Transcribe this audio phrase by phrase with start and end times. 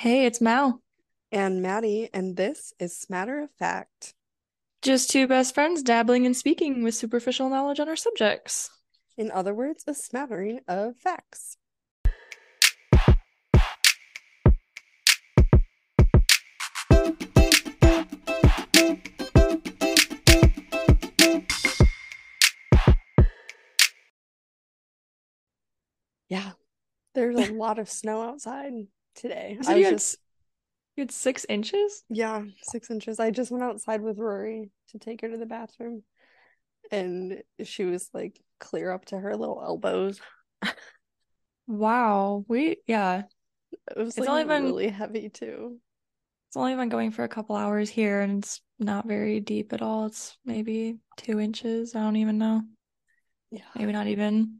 [0.00, 0.80] Hey, it's Mal.
[1.30, 4.14] and Maddie, and this is Matter of Fact.
[4.80, 8.70] Just two best friends dabbling and speaking with superficial knowledge on our subjects.
[9.18, 11.58] In other words, a smattering of facts.
[26.30, 26.52] Yeah,
[27.14, 28.72] there's a lot of snow outside
[29.20, 29.58] today.
[29.60, 30.16] You I you had, just,
[30.96, 32.02] you had six inches?
[32.08, 33.20] yeah, six inches.
[33.20, 36.02] I just went outside with Rory to take her to the bathroom,
[36.90, 40.20] and she was like clear up to her little elbows.
[41.66, 42.44] Wow.
[42.48, 43.22] We, yeah,
[43.90, 45.78] It was It's like only been- really heavy too.
[46.48, 49.80] it's only been going for a couple hours here and it's not very deep at
[49.82, 50.06] all.
[50.06, 51.94] It's maybe two inches.
[51.94, 52.62] I don't even know.
[53.52, 53.62] Yeah.
[53.76, 54.58] Maybe not even.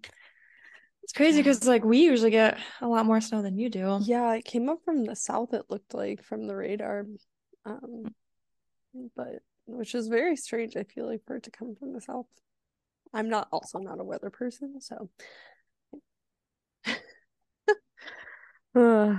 [1.10, 3.98] It's crazy because like we usually get a lot more snow than you do.
[4.00, 7.04] Yeah, it came up from the south, it looked like from the radar.
[7.66, 8.14] Um,
[9.16, 12.28] but which is very strange, I feel like, for it to come from the south.
[13.12, 15.10] I'm not also not a weather person, so
[18.76, 19.16] uh,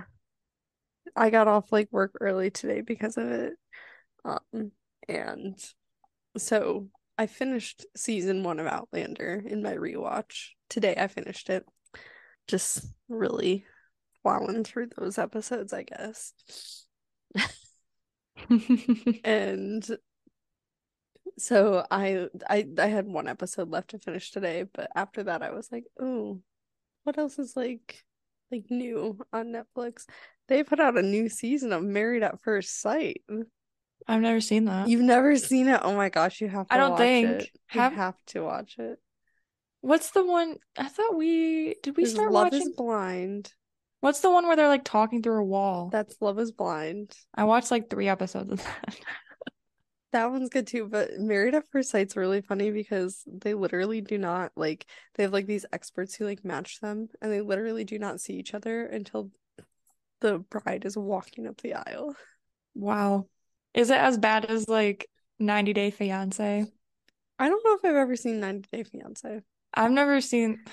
[1.13, 3.53] I got off like work early today because of it.
[4.23, 4.71] Um,
[5.09, 5.61] and
[6.37, 10.51] so I finished season one of Outlander in my rewatch.
[10.69, 11.65] Today I finished it.
[12.51, 13.65] Just really
[14.21, 16.33] plowing through those episodes, I guess.
[19.23, 19.85] And
[21.37, 25.51] so I I I had one episode left to finish today, but after that I
[25.51, 26.41] was like, "Ooh,
[27.03, 28.03] what else is like
[28.51, 30.05] like new on Netflix?"
[30.47, 33.21] They put out a new season of Married at First Sight.
[34.07, 34.89] I've never seen that.
[34.89, 35.79] You've never seen it?
[35.83, 37.51] Oh my gosh, you have to I don't think.
[37.67, 38.99] Have- You have to watch it.
[39.81, 40.55] What's the one?
[40.77, 42.61] I thought we did we There's start Love watching?
[42.61, 43.53] is Blind.
[43.99, 45.89] What's the one where they're like talking through a wall?
[45.91, 47.15] That's Love is Blind.
[47.35, 48.95] I watched like three episodes of that.
[50.11, 54.17] That one's good too, but Married at First Sight's really funny because they literally do
[54.17, 57.97] not like they have like these experts who like match them and they literally do
[57.97, 59.31] not see each other until
[60.19, 62.15] the bride is walking up the aisle.
[62.75, 63.27] Wow.
[63.73, 65.07] Is it as bad as like
[65.39, 66.65] 90 Day Fiance?
[67.39, 69.41] I don't know if I've ever seen 90 Day Fiance.
[69.73, 70.63] I've never seen,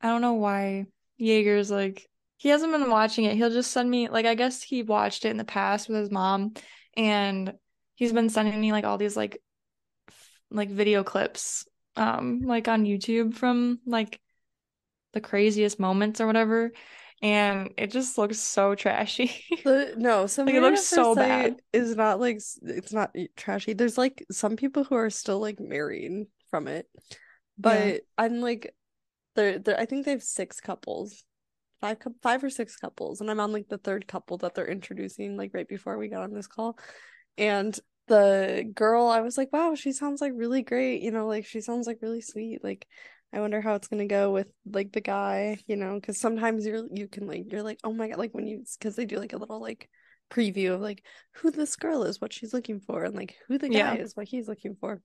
[0.00, 0.86] I don't know why
[1.18, 3.36] Jaeger's like, he hasn't been watching it.
[3.36, 6.10] He'll just send me, like, I guess he watched it in the past with his
[6.10, 6.52] mom,
[6.96, 7.54] and
[7.94, 9.40] he's been sending me like all these like,
[10.08, 11.66] f- like video clips,
[11.96, 14.20] um, like on YouTube from like
[15.14, 16.72] the craziest moments or whatever.
[17.22, 19.32] And it just looks so trashy.
[19.96, 21.56] No, so Like, it looks so bad.
[21.72, 23.72] is not like it's not trashy.
[23.72, 26.86] There's like some people who are still like married from it,
[27.58, 28.74] but I'm like,
[29.34, 31.24] they're, they're I think they have six couples,
[31.80, 35.36] five five or six couples, and I'm on like the third couple that they're introducing
[35.36, 36.78] like right before we got on this call,
[37.38, 37.78] and
[38.08, 41.60] the girl I was like, wow, she sounds like really great, you know, like she
[41.60, 42.86] sounds like really sweet, like.
[43.32, 46.86] I wonder how it's gonna go with like the guy, you know, because sometimes you're
[46.92, 49.32] you can like you're like oh my god like when you because they do like
[49.32, 49.90] a little like
[50.30, 53.68] preview of like who this girl is, what she's looking for, and like who the
[53.68, 53.96] guy Yeah.
[53.96, 55.02] is, what he's looking for.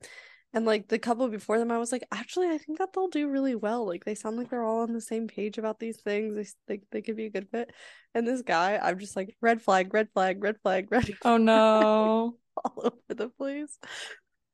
[0.53, 3.29] And like the couple before them, I was like, actually, I think that they'll do
[3.29, 3.85] really well.
[3.85, 6.35] Like they sound like they're all on the same page about these things.
[6.35, 7.71] They think they could be a good fit.
[8.13, 11.37] And this guy, I'm just like red flag, red flag, red flag, red flag Oh
[11.37, 12.35] no.
[12.65, 13.77] all over the place.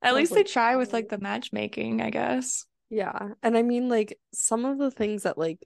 [0.04, 2.66] At least they try with like "Oh." the matchmaking, I guess.
[2.92, 3.30] Yeah.
[3.42, 5.66] And I mean like some of the things that like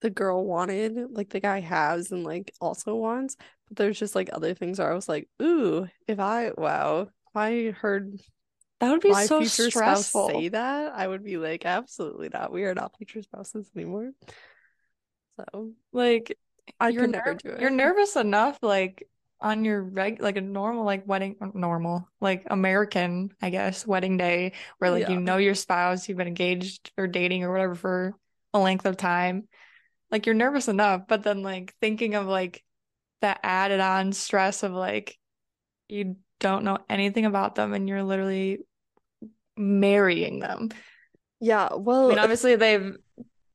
[0.00, 3.36] the girl wanted, like the guy has and like also wants,
[3.68, 7.36] but there's just like other things where I was like, ooh, if I wow, if
[7.36, 8.20] I heard
[8.80, 10.28] That would be my so future spouse stressful.
[10.30, 12.52] say that, I would be like, absolutely not.
[12.52, 14.12] We are not future spouses anymore.
[15.38, 16.36] So Like
[16.78, 17.60] I you're never ner- do it.
[17.60, 19.08] you're nervous enough like
[19.40, 24.16] on your reg like a normal like wedding uh, normal like American I guess wedding
[24.18, 25.10] day where like Yeah.
[25.10, 28.14] you know your spouse you've been engaged or dating or whatever for
[28.52, 29.48] a length of time
[30.10, 32.62] like you're nervous enough but then like thinking of like
[33.22, 35.18] that added on stress of like
[35.88, 38.58] you don't know anything about them and you're literally
[39.60, 40.68] marrying them
[41.40, 42.96] Yeah, I well, mean obviously they've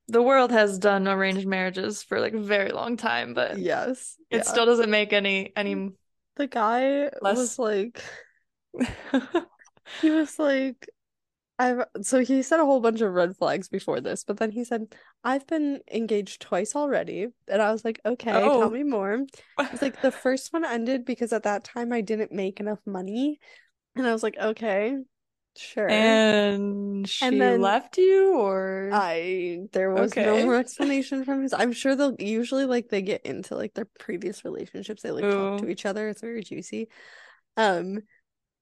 [0.08, 4.16] the world has done arranged marriages for like a very long time but yes.
[4.30, 4.44] it yeah.
[4.44, 5.94] still doesn't make any any mm,
[6.36, 8.04] The guy Less- was like
[10.02, 10.90] he was like
[11.58, 14.66] I've so he said a whole bunch of red flags before this, but then he
[14.66, 14.94] said,
[15.24, 17.28] I've been engaged twice already.
[17.48, 18.60] And I was like, okay, Oh.
[18.60, 19.26] tell me more.
[19.72, 23.40] It's like the first one ended because at that time I didn't make enough money.
[23.96, 24.98] And I was like, okay.
[25.58, 25.88] Sure.
[25.90, 31.54] And she And then- left you or I there was no more explanation from his.
[31.54, 35.02] I'm sure they'll usually like they get into like their previous relationships.
[35.02, 36.10] They like talk to each other.
[36.10, 36.90] It's very juicy.
[37.58, 38.00] Um,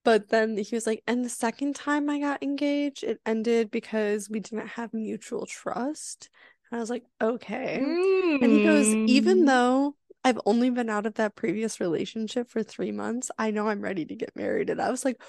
[0.06, 4.30] but then he was like, and the second time I got engaged, it ended because
[4.30, 6.30] we didn't have mutual trust.
[6.70, 7.78] And I was like, okay.
[7.82, 9.48] And he goes, even Mm.
[9.48, 9.96] though
[10.26, 14.06] I've only been out of that previous relationship for three months, I know I'm ready
[14.06, 14.70] to get married.
[14.70, 15.22] And I was like,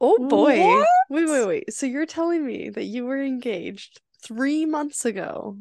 [0.00, 0.58] oh boy.
[0.58, 0.88] What?
[1.10, 1.72] Wait, wait, wait.
[1.72, 5.56] So you're telling me that you were engaged three months ago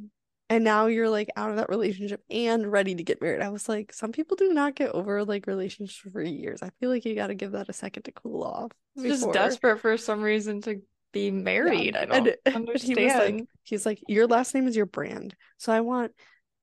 [0.50, 3.41] and now you're like out of that relationship and ready to get married.
[3.41, 6.62] I was like, some people do not get over like relationships for years.
[6.62, 8.71] I feel like you got to give that a second to cool off.
[9.01, 10.81] just desperate for some reason to
[11.12, 11.95] be married.
[11.95, 12.97] I don't and understand.
[12.97, 15.35] He was like, he's like, your last name is your brand.
[15.57, 16.12] So I want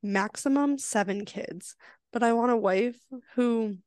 [0.02, 1.74] maximum seven kids,
[2.12, 2.98] but I want a wife
[3.34, 3.78] who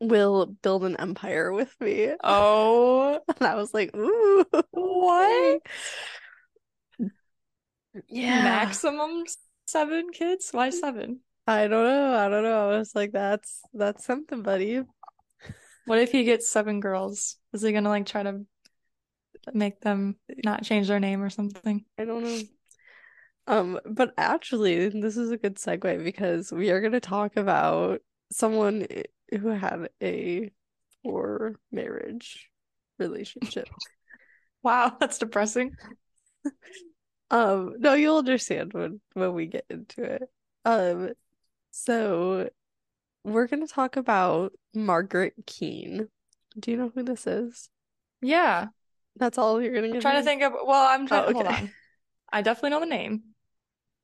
[0.00, 2.12] will build an empire with me.
[2.22, 5.60] oh, And I was like, ooh, what?
[8.08, 8.42] Yeah.
[8.42, 9.24] Maximum
[9.66, 10.50] seven kids?
[10.52, 11.20] Why seven?
[11.46, 12.14] I don't know.
[12.14, 12.70] I don't know.
[12.70, 14.82] I was like, that's that's something, buddy.
[15.86, 17.36] What if he gets seven girls?
[17.52, 18.42] Is he gonna like try to
[19.52, 21.84] make them not change their name or something?
[21.98, 22.40] I don't know.
[23.46, 28.00] Um, but actually, this is a good segue because we are going to talk about
[28.30, 28.86] someone
[29.30, 30.50] who had a
[31.04, 32.50] poor marriage
[32.98, 33.68] relationship.
[34.62, 35.74] Wow, that's depressing.
[37.30, 40.22] Um, no, you'll understand when when we get into it.
[40.64, 41.10] Um,
[41.70, 42.50] so
[43.24, 46.08] we're going to talk about Margaret Keane.
[46.58, 47.68] Do you know who this is?
[48.20, 48.66] Yeah.
[49.16, 51.46] That's all you're going to I'm trying to think of well, I'm trying Oh, hold
[51.46, 51.56] okay.
[51.56, 51.70] on.
[52.32, 53.22] I definitely know the name.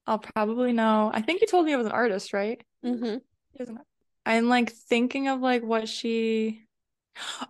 [0.06, 1.11] I'll probably know.
[1.12, 2.62] I think you told me it was an artist, right?
[2.84, 3.05] Mm-hmm.
[3.05, 3.81] He was an-
[4.26, 6.62] I'm like thinking of like what she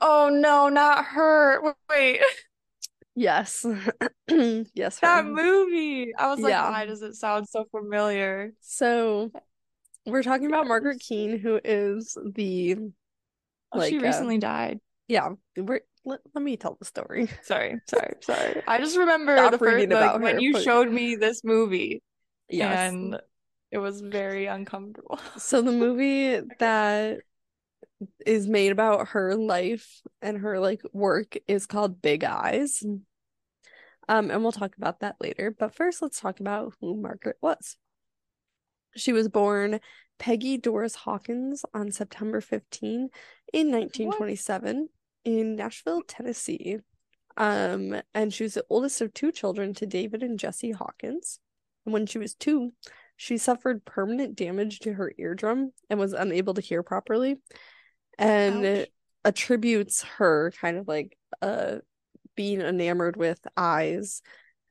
[0.01, 1.75] Oh no, not her.
[1.91, 2.21] Wait.
[3.15, 3.65] Yes.
[4.75, 5.33] Yes, That her.
[5.33, 6.13] movie.
[6.19, 6.71] I was like, Yeah.
[6.71, 8.53] why does it sound so familiar?
[8.61, 9.31] So
[10.05, 12.77] we're talking about Margaret Keane, who is the
[13.73, 14.81] Oh, she Like, uh, recently died.
[15.09, 15.31] yeah.
[15.57, 17.29] We're let, let me tell the story.
[17.43, 18.63] Sorry, sorry, sorry.
[18.67, 22.03] I just remember Stop the first like when her, you showed me this movie
[22.49, 22.93] Yes.
[22.93, 23.21] and
[23.71, 25.19] it was very uncomfortable.
[25.39, 27.19] So the movie that
[28.25, 32.83] is made about her life and her like work is called Big Eyes.
[34.09, 35.55] Um, and we'll talk about that later.
[35.57, 37.77] But first, let's talk about who Margaret was.
[38.95, 39.81] She was born
[40.19, 43.09] Peggy Doris Hawkins on September 15
[43.53, 44.89] in 1927
[45.25, 46.79] in Nashville, Tennessee.
[47.37, 51.41] Um, and she was the oldest of two children to David and Jessie Hawkins.
[51.85, 52.73] And when she was two,
[53.17, 57.41] she suffered permanent damage to her eardrum and was unable to hear properly.
[58.19, 58.87] And
[59.25, 61.77] attributes her kind of like uh
[62.37, 64.23] being enamored with eyes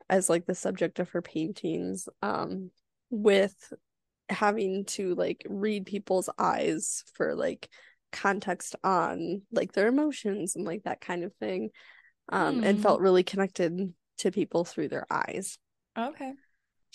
[0.10, 2.72] as like the subject of her paintings um
[3.10, 3.74] with
[4.30, 7.70] having to like read people's eyes for like
[8.12, 11.70] context on like their emotions and like that kind of thing
[12.30, 12.82] um and Hmm.
[12.82, 15.58] felt really connected to people through their eyes
[15.98, 16.36] Okay.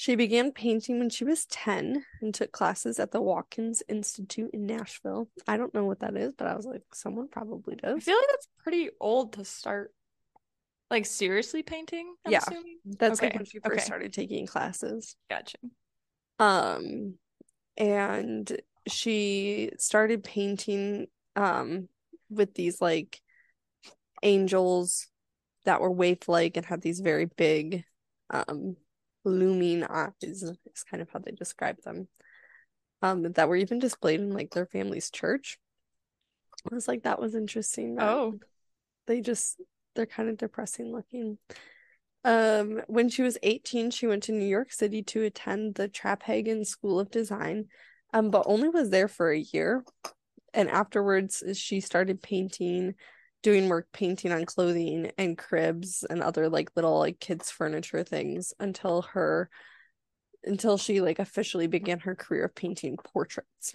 [0.00, 4.64] She began painting when she was 10 and took classes at the Watkins Institute in
[4.64, 5.28] Nashville.
[5.46, 7.96] I don't know what that is, but I was like, someone probably does.
[7.98, 9.92] I feel like that's pretty old to start
[10.90, 12.38] like seriously painting, I'm Yeah.
[12.38, 12.78] assuming.
[12.98, 13.84] That's like okay, when she first okay.
[13.84, 15.16] started taking classes.
[15.28, 15.58] Gotcha.
[16.38, 17.16] Um,
[17.76, 18.58] and
[18.88, 21.90] she started painting um
[22.30, 23.20] with these like
[24.22, 25.08] angels
[25.66, 27.84] that were waif-like and had these very big
[28.30, 28.76] um
[29.24, 30.52] looming eyes is
[30.90, 32.08] kind of how they describe them.
[33.02, 35.58] Um, that were even displayed in like their family's church.
[36.70, 37.94] I was like, that was interesting.
[37.94, 38.38] that Oh.
[39.06, 39.60] they just
[39.94, 41.38] they're kind of depressing looking.
[42.22, 46.66] Um, when she was 18, she went to New York City to attend the Traphagen
[46.66, 47.66] School of Design,
[48.12, 49.82] um, but only was there for a year.
[50.52, 52.94] And afterwards, she started painting,
[53.42, 58.52] doing work painting on clothing and cribs and other like little like kids furniture things
[58.60, 59.48] until her
[60.44, 63.74] until she like officially began her career of painting portraits.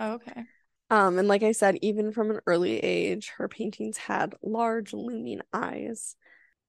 [0.00, 0.44] Okay.
[0.90, 5.40] Um, and like I said, even from an early age, her paintings had large looming
[5.52, 6.16] eyes.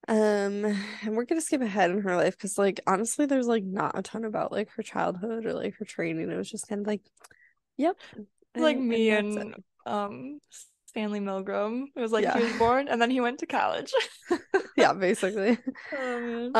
[0.07, 3.97] Um, and we're gonna skip ahead in her life because, like, honestly, there's like not
[3.97, 6.29] a ton about like her childhood or like her training.
[6.31, 7.01] It was just kind of like,
[7.77, 7.97] yep,
[8.55, 10.39] Like and- me and and um
[10.93, 11.85] Stanley Milgram.
[11.95, 12.37] It was like Yeah.
[12.37, 13.91] he was born and then he went to college.
[14.77, 15.57] yeah, basically.
[15.95, 16.51] Oh.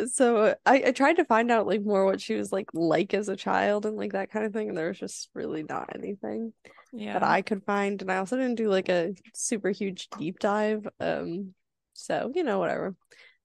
[0.00, 3.12] Um, so I, I tried to find out like more what she was like like
[3.14, 5.90] as a child and like that kind of thing, and there was just really not
[5.94, 6.52] anything.
[6.92, 7.14] Yeah.
[7.14, 10.86] that I could find, and I also didn't do like a super huge deep dive.
[11.00, 11.54] Um,
[11.94, 12.94] So, you know, whatever.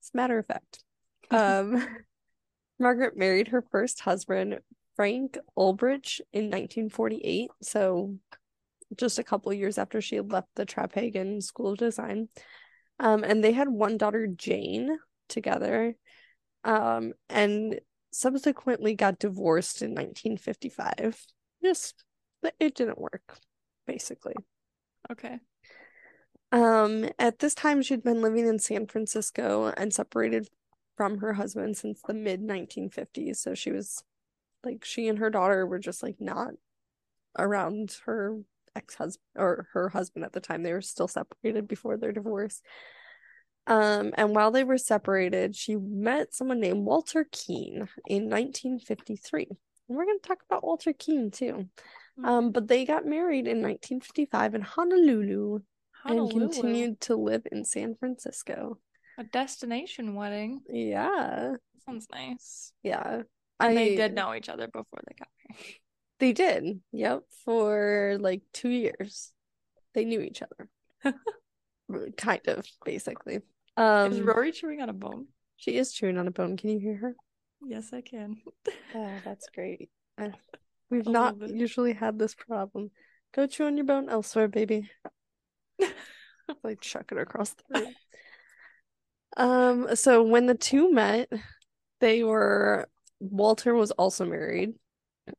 [0.00, 0.82] It's matter of fact.
[1.30, 1.84] Um,
[2.78, 4.58] Margaret married her first husband,
[4.96, 7.50] Frank Ulbrich, in 1948.
[7.62, 8.16] So,
[8.96, 12.28] just a couple years after she had left the Traphagen School of Design.
[13.00, 15.94] Um, and they had one daughter, Jane, together.
[16.64, 17.80] Um, and
[18.10, 21.24] subsequently got divorced in 1955.
[21.62, 22.04] Just
[22.58, 23.38] it didn't work,
[23.86, 24.34] basically.
[25.10, 25.38] Okay.
[26.50, 30.48] Um, at this time, she'd been living in San Francisco and separated
[30.96, 33.36] from her husband since the mid 1950s.
[33.36, 34.02] So she was
[34.64, 36.54] like, she and her daughter were just like not
[37.38, 38.38] around her
[38.76, 40.62] ex husband or her husband at the time.
[40.62, 42.60] They were still separated before their divorce.
[43.66, 49.46] Um, and while they were separated, she met someone named Walter Keane in 1953.
[49.50, 51.68] And we're going to talk about Walter Keane too.
[52.24, 55.60] Um, but they got married in 1955 in Honolulu,
[56.02, 58.78] Honolulu, and continued to live in San Francisco.
[59.18, 60.60] A destination wedding.
[60.68, 61.54] Yeah.
[61.84, 62.72] Sounds nice.
[62.82, 63.22] Yeah.
[63.60, 65.76] And I, they did know each other before they got married.
[66.18, 66.80] They did.
[66.92, 67.22] Yep.
[67.44, 69.32] For like two years.
[69.94, 71.14] They knew each other.
[72.16, 73.40] kind of, basically.
[73.76, 75.26] Um Is Rory chewing on a bone?
[75.56, 76.56] She is chewing on a bone.
[76.56, 77.14] Can you hear her?
[77.66, 78.36] Yes, I can.
[78.94, 79.90] oh, that's great.
[80.90, 82.90] We've a not usually had this problem.
[83.34, 84.90] Go chew on your bone elsewhere, baby.
[86.62, 87.94] like chuck it across the room.
[89.36, 91.28] um, so when the two met,
[92.00, 92.88] they were
[93.20, 94.74] Walter was also married.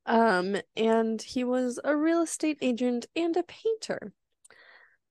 [0.06, 4.14] Um, and he was a real estate agent and a painter.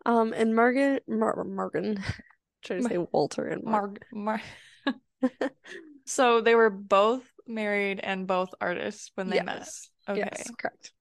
[0.07, 2.03] Um, and Morgan Mar- Morgan
[2.65, 4.43] trying to say Walter and Marg Mar-
[6.05, 9.91] so they were both married and both artists when they yes.
[10.07, 10.17] met.
[10.17, 10.29] Okay.
[10.33, 10.93] Yes, correct.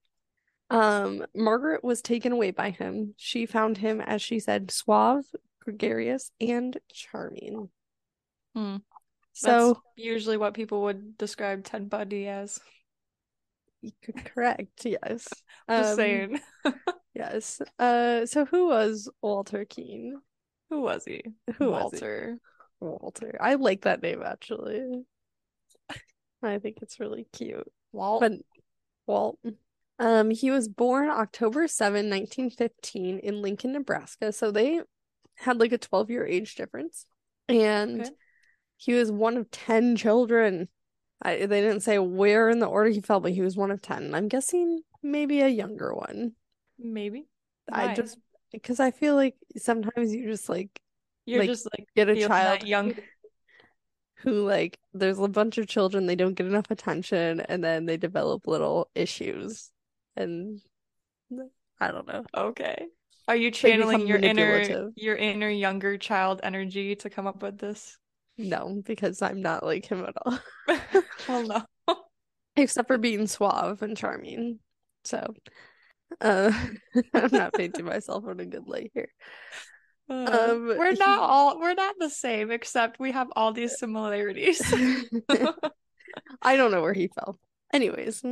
[0.69, 3.13] Um, Margaret was taken away by him.
[3.17, 5.23] She found him, as she said, suave,
[5.61, 7.69] gregarious, and charming.
[8.53, 8.77] Hmm.
[9.33, 12.59] So That's usually what people would describe Ted Bundy as.
[14.25, 14.85] Correct.
[14.85, 15.27] Yes.
[15.69, 16.39] Just um, saying.
[17.13, 17.61] yes.
[17.79, 18.25] Uh.
[18.25, 20.19] So who was Walter Keane?
[20.69, 21.23] Who was he?
[21.57, 22.29] Who Walter.
[22.29, 22.85] Was he?
[22.85, 23.37] Walter.
[23.39, 25.03] I like that name actually.
[26.43, 27.71] I think it's really cute.
[27.91, 28.21] Walt.
[28.21, 28.33] But
[29.05, 29.39] Walt.
[29.99, 34.31] Um, he was born October 7, 1915 in Lincoln, Nebraska.
[34.31, 34.81] So they
[35.35, 37.05] had like a 12 year age difference.
[37.49, 38.09] And okay.
[38.77, 40.69] he was one of 10 children.
[41.21, 43.81] I, they didn't say where in the order he fell, but he was one of
[43.81, 44.13] 10.
[44.13, 46.33] I'm guessing maybe a younger one.
[46.77, 47.27] Maybe.
[47.67, 47.91] Why?
[47.91, 48.17] I just
[48.51, 50.79] because I feel like sometimes you just like
[51.25, 52.95] you're like, just like get a child young
[54.17, 57.97] who like there's a bunch of children they don't get enough attention and then they
[57.97, 59.71] develop little issues
[60.15, 60.61] and
[61.79, 62.25] I don't know.
[62.35, 62.87] Okay.
[63.27, 67.97] Are you channeling your inner your inner younger child energy to come up with this?
[68.37, 70.39] No, because I'm not like him at all.
[71.27, 71.95] well, no.
[72.55, 74.59] Except for being suave and charming.
[75.03, 75.33] So,
[76.21, 76.51] uh,
[77.13, 79.09] I'm not painting myself in a good light here.
[80.09, 84.61] Uh, um, we're not all we're not the same, except we have all these similarities.
[86.41, 87.39] I don't know where he fell.
[87.73, 88.23] Anyways,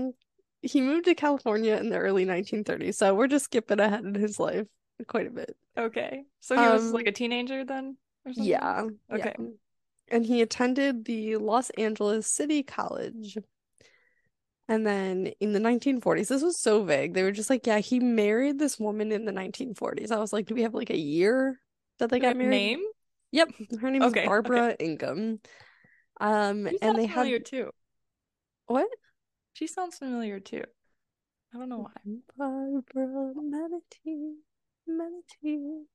[0.61, 4.39] he moved to California in the early 1930s, so we're just skipping ahead in his
[4.39, 4.67] life
[5.07, 5.55] quite a bit.
[5.77, 7.97] Okay, so he um, was like a teenager then.
[8.35, 8.85] Yeah.
[9.11, 9.35] Okay.
[9.37, 9.45] Yeah.
[10.09, 13.37] And he attended the Los Angeles City College.
[14.67, 17.13] And then in the 1940s, this was so vague.
[17.13, 20.11] They were just like, yeah, he married this woman in the 1940s.
[20.11, 21.59] I was like, do we have like a year
[21.99, 22.49] that they got married?
[22.49, 22.79] Name?
[23.31, 23.49] Yep,
[23.81, 24.85] her name okay, is Barbara okay.
[24.85, 25.39] Ingham.
[26.19, 27.69] Um, and they had too.
[28.67, 28.87] What?
[29.53, 30.63] She sounds familiar too.
[31.53, 32.15] I don't know why.
[32.37, 34.35] Barbara Manatee,
[34.87, 35.85] Manatee.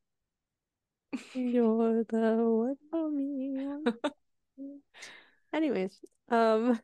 [1.35, 3.67] You're the one for me.
[5.52, 5.99] Anyways,
[6.29, 6.81] um,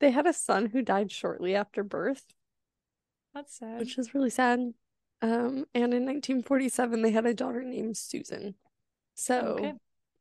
[0.00, 2.24] they had a son who died shortly after birth.
[3.34, 3.78] That's sad.
[3.78, 4.60] Which is really sad.
[5.20, 8.54] Um, and in 1947, they had a daughter named Susan.
[9.14, 9.74] So okay.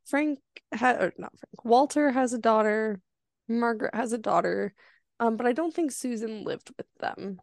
[0.05, 0.39] Frank
[0.71, 2.99] had, or not Frank, Walter has a daughter.
[3.47, 4.73] Margaret has a daughter.
[5.19, 7.39] Um, but I don't think Susan lived with them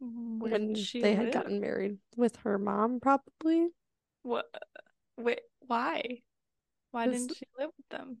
[0.00, 1.16] when, when they live?
[1.16, 3.68] had gotten married with her mom, probably.
[4.22, 4.46] What?
[5.16, 6.20] Wait, why?
[6.90, 8.18] Why didn't she live with them?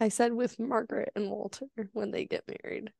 [0.00, 2.90] I said with Margaret and Walter when they get married.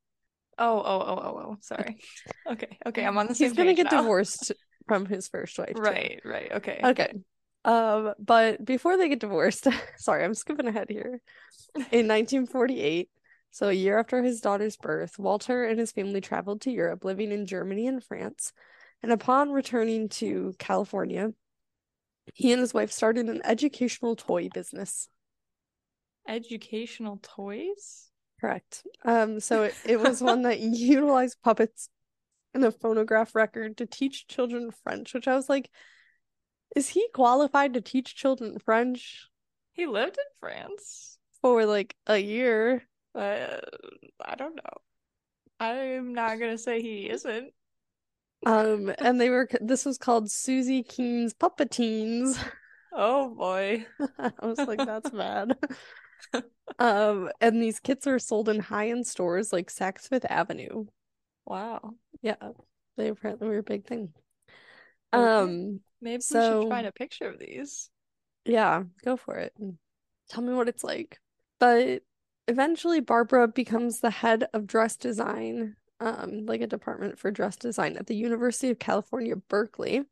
[0.59, 1.56] Oh, oh, oh, oh, oh.
[1.61, 1.99] Sorry.
[2.47, 3.04] Okay, okay.
[3.04, 3.50] I'm on the same.
[3.50, 3.50] Page.
[3.50, 4.02] He's gonna get now.
[4.02, 4.52] divorced
[4.88, 5.75] from his first wife.
[5.76, 6.28] Right, too.
[6.28, 6.52] right.
[6.52, 6.80] Okay.
[6.82, 7.12] Okay.
[7.64, 11.21] Um, but before they get divorced, sorry, I'm skipping ahead here.
[11.76, 13.09] In 1948,
[13.50, 17.30] so a year after his daughter's birth, Walter and his family traveled to Europe, living
[17.30, 18.52] in Germany and France.
[19.02, 21.30] And upon returning to California,
[22.35, 25.09] He and his wife started an educational toy business.
[26.29, 28.11] Educational toys?
[28.41, 28.87] Correct.
[29.05, 31.88] Um, so it, it was one that utilized puppets
[32.55, 35.71] and a phonograph record to teach children French, which I was like,
[36.75, 39.29] is he qualified to teach children French?
[39.73, 42.83] He lived in France for like a year.
[43.14, 43.59] Uh,
[44.25, 44.81] I don't know.
[45.61, 47.52] I'm not gonna say he isn't.
[48.44, 52.38] Um, and they were this was called Susie Keane's Puppetines.
[52.94, 53.87] Oh boy.
[54.18, 55.56] I was like, that's bad.
[56.78, 60.84] um, and these kits are sold in high-end stores like Saks Fifth Avenue.
[61.46, 61.94] Wow.
[62.20, 62.37] Yeah.
[62.99, 64.12] They apparently were a big thing.
[65.14, 65.22] Okay.
[65.25, 67.88] Um maybe so, we should find a picture of these.
[68.44, 69.54] Yeah, go for it.
[70.28, 71.18] Tell me what it's like.
[71.58, 72.02] But
[72.49, 77.97] eventually Barbara becomes the head of dress design, um, like a department for dress design
[77.97, 80.02] at the University of California, Berkeley.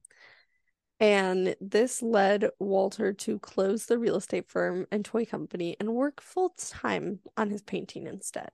[1.01, 6.21] And this led Walter to close the real estate firm and toy company and work
[6.21, 8.51] full time on his painting instead.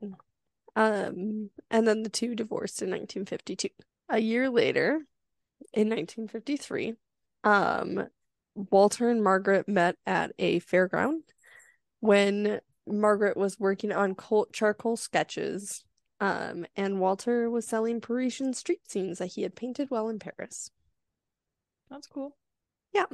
[0.77, 3.69] Um, and then the two divorced in 1952.
[4.09, 5.01] A year later,
[5.73, 6.95] in 1953,
[7.45, 8.07] um,
[8.55, 11.21] Walter and Margaret met at a fairground
[12.01, 14.17] when Margaret was working on
[14.53, 15.85] charcoal sketches,
[16.21, 20.71] um, and Walter was selling Parisian street scenes that he had painted while in Paris.
[21.91, 22.37] That's cool.
[22.93, 23.07] Yeah.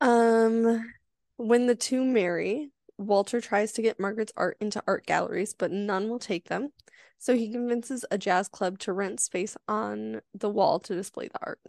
[0.00, 0.92] Um,
[1.36, 6.08] when the two marry, Walter tries to get Margaret's art into art galleries, but none
[6.08, 6.70] will take them.
[7.18, 11.40] So he convinces a jazz club to rent space on the wall to display the
[11.42, 11.60] art.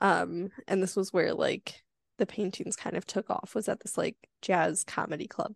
[0.00, 1.82] Um, and this was where like
[2.18, 5.54] the paintings kind of took off was at this like jazz comedy club.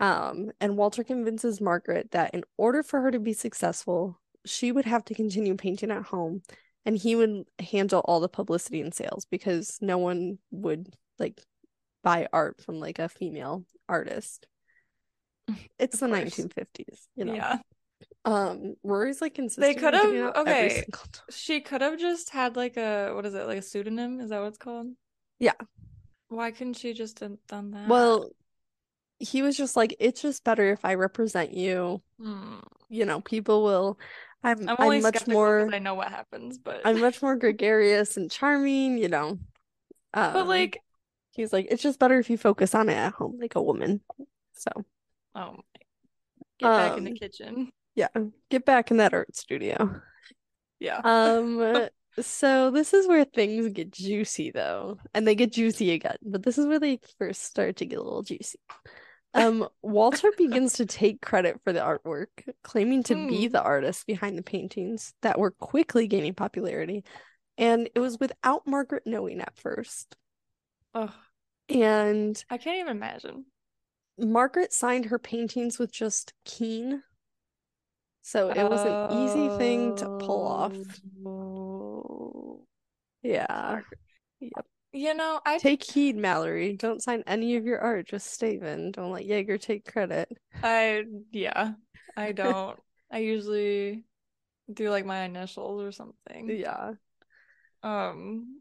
[0.00, 4.86] Um, and Walter convinces Margaret that in order for her to be successful, she would
[4.86, 6.42] have to continue painting at home
[6.86, 11.42] and he would handle all the publicity and sales because no one would like
[12.02, 14.46] buy art from like a female artist.
[15.78, 16.36] It's of the course.
[16.36, 17.34] 1950s, you know.
[17.34, 17.58] Yeah.
[18.24, 19.66] Um, Rory's like consistent.
[19.66, 20.84] They could have okay.
[21.30, 24.20] She could have just had like a what is it like a pseudonym?
[24.20, 24.88] Is that what it's called?
[25.38, 25.54] Yeah.
[26.28, 27.88] Why couldn't she just have done that?
[27.88, 28.30] Well,
[29.20, 32.02] he was just like, it's just better if I represent you.
[32.20, 32.62] Mm.
[32.88, 33.98] You know, people will.
[34.42, 35.68] I'm, I'm, I'm much more.
[35.72, 38.96] I know what happens, but I'm much more gregarious and charming.
[38.98, 39.38] You know.
[40.14, 40.80] Um, but like,
[41.32, 44.00] he's like, it's just better if you focus on it at home, like a woman.
[44.54, 44.70] So.
[45.34, 45.56] Oh.
[46.58, 47.72] Get back um, in the um, kitchen.
[47.94, 48.08] Yeah,
[48.50, 50.00] get back in that art studio.
[50.78, 51.00] Yeah.
[51.04, 51.88] Um.
[52.20, 56.16] so this is where things get juicy, though, and they get juicy again.
[56.22, 58.58] But this is where they first start to get a little juicy.
[59.34, 62.28] Um, Walter begins to take credit for the artwork,
[62.62, 63.28] claiming to mm.
[63.28, 63.52] be hmm.
[63.52, 67.04] the artist behind the paintings that were quickly gaining popularity.
[67.56, 70.16] And it was without Margaret knowing at first.
[70.94, 71.12] Ugh.
[71.68, 73.44] And I can't even imagine.
[74.18, 77.02] Margaret signed her paintings with just Keane.
[78.22, 80.76] So it was an easy thing to pull off.
[81.24, 82.66] Oh.
[83.22, 83.80] Yeah.
[84.40, 84.66] Yep.
[84.92, 86.76] You know, I take heed, Mallory.
[86.76, 88.96] Don't sign any of your art, just statement.
[88.96, 90.28] Don't let Jaeger take credit.
[90.62, 91.72] I yeah,
[92.16, 92.78] I don't.
[93.10, 94.04] I usually
[94.72, 96.50] do like my initials or something.
[96.50, 96.92] Yeah.
[97.82, 98.60] Um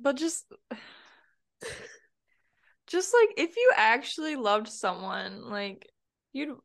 [0.00, 0.46] but just
[2.86, 5.90] just like if you actually loved someone, like
[6.32, 6.56] you'd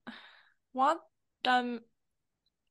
[0.73, 0.99] want
[1.43, 1.81] them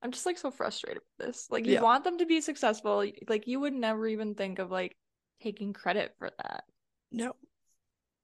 [0.02, 1.46] I'm just like so frustrated with this.
[1.50, 1.82] Like you yeah.
[1.82, 3.04] want them to be successful.
[3.26, 4.96] Like you would never even think of like
[5.42, 6.64] taking credit for that.
[7.12, 7.34] No.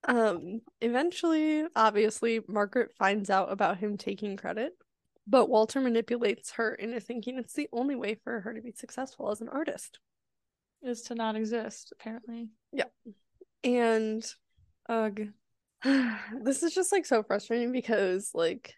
[0.07, 4.73] Um, eventually, obviously, Margaret finds out about him taking credit,
[5.27, 9.29] but Walter manipulates her into thinking it's the only way for her to be successful
[9.31, 9.99] as an artist.
[10.81, 12.49] Is to not exist, apparently.
[12.73, 12.85] Yeah.
[13.63, 14.25] And
[14.89, 15.21] ugh.
[15.83, 18.73] this is just like so frustrating because like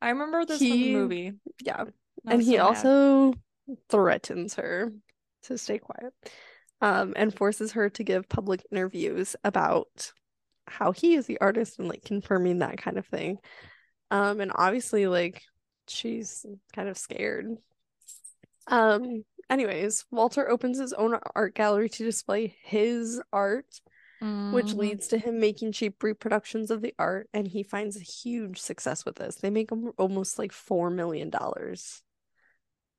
[0.00, 1.32] I remember this he, from the movie.
[1.62, 1.84] Yeah.
[2.26, 3.34] And he so also
[3.88, 4.92] threatens her
[5.44, 6.12] to stay quiet
[6.80, 10.12] um, and forces her to give public interviews about
[10.66, 13.38] how he is the artist and like confirming that kind of thing.
[14.10, 15.42] Um, and obviously, like,
[15.86, 17.46] she's kind of scared.
[18.66, 23.66] Um, anyways, Walter opens his own art gallery to display his art,
[24.22, 24.52] mm-hmm.
[24.52, 28.60] which leads to him making cheap reproductions of the art, and he finds a huge
[28.60, 29.36] success with this.
[29.36, 32.02] They make him almost like four million dollars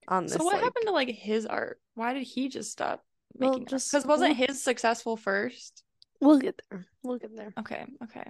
[0.07, 0.33] on this.
[0.33, 0.63] So what like...
[0.63, 1.79] happened to like his art?
[1.95, 5.83] Why did he just stop well, just because wasn't his successful first?
[6.21, 6.87] We'll get there.
[7.03, 7.53] We'll get there.
[7.59, 7.85] Okay.
[8.03, 8.25] Okay.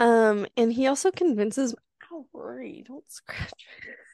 [0.00, 1.74] Um, and he also convinces.
[2.12, 3.52] Ow, Rory, don't scratch.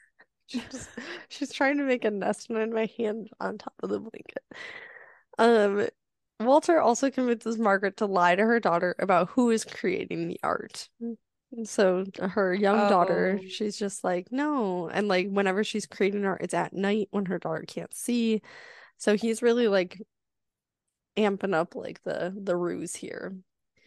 [0.46, 0.88] she's,
[1.28, 4.44] she's trying to make a nest in my hand on top of the blanket.
[5.38, 5.88] Um,
[6.40, 10.88] Walter also convinces Margaret to lie to her daughter about who is creating the art.
[11.00, 12.88] And so her young oh.
[12.88, 14.88] daughter, she's just like, no.
[14.88, 18.42] And like whenever she's creating art, it's at night when her daughter can't see.
[18.98, 20.00] So he's really like
[21.16, 23.37] amping up like the the ruse here.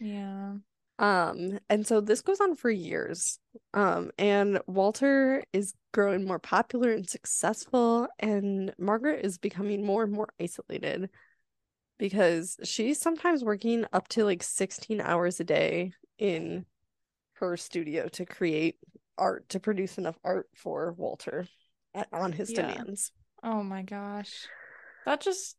[0.00, 0.54] Yeah.
[0.98, 3.38] Um, and so this goes on for years.
[3.74, 10.12] Um, and Walter is growing more popular and successful, and Margaret is becoming more and
[10.12, 11.10] more isolated
[11.98, 16.66] because she's sometimes working up to like 16 hours a day in
[17.34, 18.76] her studio to create
[19.18, 21.46] art to produce enough art for Walter
[21.94, 22.72] at, on his yeah.
[22.72, 23.12] demands.
[23.42, 24.46] Oh my gosh.
[25.06, 25.56] That just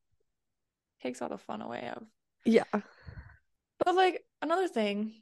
[1.02, 2.04] takes all the fun away of.
[2.46, 2.64] Yeah.
[2.72, 5.14] But like another thing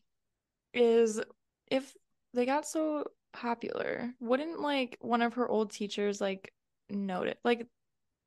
[0.74, 1.20] is
[1.70, 1.94] if
[2.34, 6.54] they got so popular, wouldn't like one of her old teachers like
[6.90, 7.68] notice like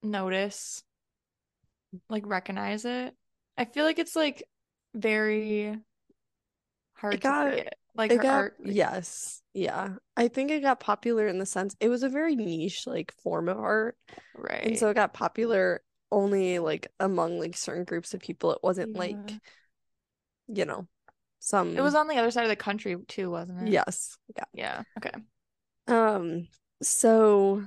[0.02, 0.82] notice
[2.08, 3.14] like recognize it?
[3.56, 4.42] I feel like it's like
[4.94, 5.78] very
[6.94, 7.74] hard it got, to forget.
[7.94, 8.74] Like it got, art, like...
[8.74, 9.94] yes, yeah.
[10.16, 13.48] I think it got popular in the sense it was a very niche like form
[13.48, 13.96] of art,
[14.36, 14.64] right?
[14.64, 18.52] And so it got popular only like among like certain groups of people.
[18.52, 18.98] It wasn't yeah.
[18.98, 19.32] like,
[20.48, 20.86] you know,
[21.38, 21.76] some.
[21.76, 23.72] It was on the other side of the country too, wasn't it?
[23.72, 24.16] Yes.
[24.36, 24.44] Yeah.
[24.52, 24.82] Yeah.
[24.98, 25.12] Okay.
[25.86, 26.48] Um.
[26.82, 27.62] So,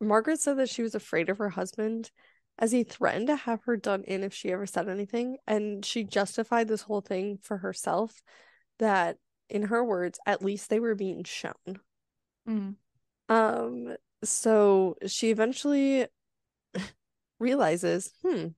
[0.00, 2.10] Margaret said that she was afraid of her husband
[2.58, 5.38] as he threatened to have her done in if she ever said anything.
[5.46, 8.22] And she justified this whole thing for herself
[8.78, 9.16] that
[9.48, 11.80] in her words, at least they were being shown.
[12.48, 12.76] Mm.
[13.28, 16.06] Um, so she eventually
[17.40, 18.48] realizes, hmm,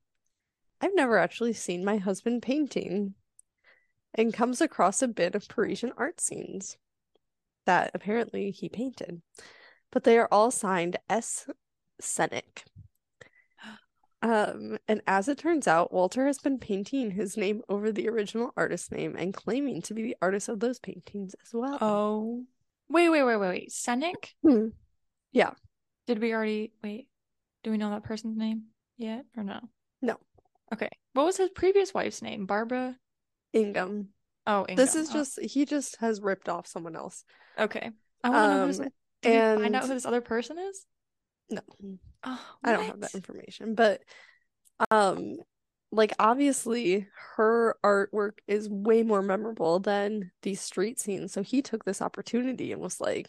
[0.80, 3.14] I've never actually seen my husband painting,
[4.14, 6.76] and comes across a bit of Parisian art scenes
[7.66, 9.22] that apparently he painted.
[9.92, 11.48] But they are all signed S.
[12.00, 12.64] Senek.
[14.22, 18.52] Um, and as it turns out, Walter has been painting his name over the original
[18.56, 21.78] artist's name and claiming to be the artist of those paintings as well.
[21.80, 22.44] Oh,
[22.88, 23.70] wait, wait, wait, wait, wait.
[23.70, 24.34] Senek?
[24.42, 24.68] Hmm.
[25.32, 25.52] Yeah.
[26.06, 27.08] Did we already wait?
[27.62, 28.64] Do we know that person's name
[28.98, 29.60] yet or no?
[30.02, 30.16] No.
[30.72, 30.90] Okay.
[31.14, 32.46] What was his previous wife's name?
[32.46, 32.96] Barbara
[33.52, 34.08] Ingham.
[34.46, 34.76] Oh, Ingham.
[34.76, 35.12] This is oh.
[35.14, 37.24] just he just has ripped off someone else.
[37.58, 37.90] Okay.
[38.22, 38.78] I want to um, know who's.
[38.78, 38.92] Did
[39.24, 39.60] and...
[39.60, 40.86] find out who this other person is?
[41.50, 41.60] No.
[42.24, 44.02] Oh, I don't have that information, but
[44.90, 45.36] um
[45.92, 51.32] like obviously her artwork is way more memorable than these street scenes.
[51.32, 53.28] So he took this opportunity and was like,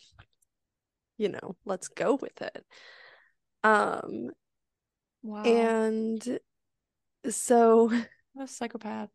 [1.18, 2.66] you know, let's go with it.
[3.64, 4.30] Um
[5.24, 5.44] wow.
[5.44, 6.40] And
[7.30, 7.88] so
[8.34, 9.10] what a psychopath.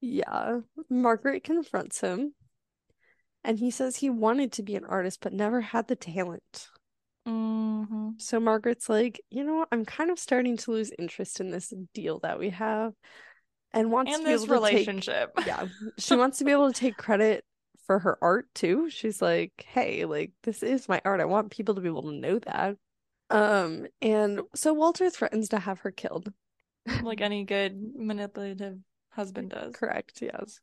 [0.00, 0.60] Yeah.
[0.88, 2.34] Margaret confronts him
[3.42, 6.68] and he says he wanted to be an artist but never had the talent.
[7.26, 8.10] Mm-hmm.
[8.18, 9.66] So Margaret's like, you know?
[9.72, 12.92] I'm kind of starting to lose interest in this deal that we have,
[13.72, 15.34] and wants and to this relationship.
[15.36, 15.66] Take, yeah,
[15.98, 17.44] she wants to be able to take credit
[17.86, 18.90] for her art too.
[18.90, 21.20] She's like, hey, like this is my art.
[21.20, 22.76] I want people to be able to know that.
[23.30, 26.32] Um, and so Walter threatens to have her killed,
[27.02, 28.78] like any good manipulative
[29.10, 29.74] husband does.
[29.74, 30.22] Correct.
[30.22, 30.60] Yes.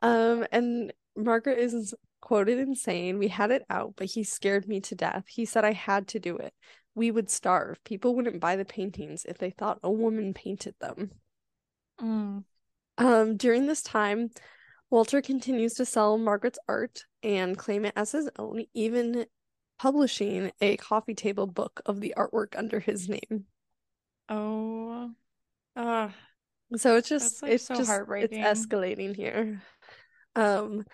[0.00, 4.80] Um, and Margaret is quoted in saying, We had it out, but he scared me
[4.82, 5.24] to death.
[5.28, 6.52] He said I had to do it.
[6.94, 7.82] We would starve.
[7.84, 11.12] People wouldn't buy the paintings if they thought a woman painted them.
[12.00, 12.44] Mm.
[12.98, 14.30] Um, during this time,
[14.90, 19.26] Walter continues to sell Margaret's art and claim it as his own, even
[19.78, 23.44] publishing a coffee table book of the artwork under his name.
[24.28, 25.10] Oh,
[25.76, 26.10] uh,
[26.76, 29.62] so it's just like it's so just it's escalating here.
[30.34, 30.84] Um,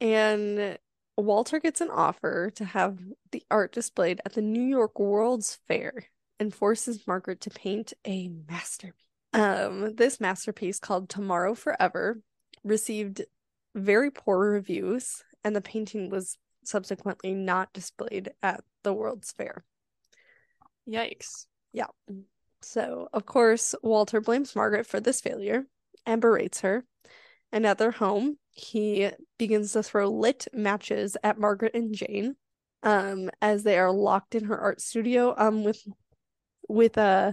[0.00, 0.78] and
[1.16, 2.98] Walter gets an offer to have
[3.30, 6.06] the art displayed at the New York World's Fair
[6.40, 9.00] and forces Margaret to paint a masterpiece.
[9.32, 12.20] Um, this masterpiece called Tomorrow Forever
[12.62, 13.22] received
[13.74, 19.64] very poor reviews, and the painting was subsequently not displayed at the World's Fair.
[20.88, 21.46] Yikes.
[21.72, 21.86] Yeah.
[22.62, 25.66] So, of course, Walter blames Margaret for this failure
[26.06, 26.84] and berates her.
[27.52, 32.36] And at their home, he begins to throw lit matches at Margaret and Jane
[32.84, 35.82] um, as they are locked in her art studio um, with
[36.68, 37.32] with uh,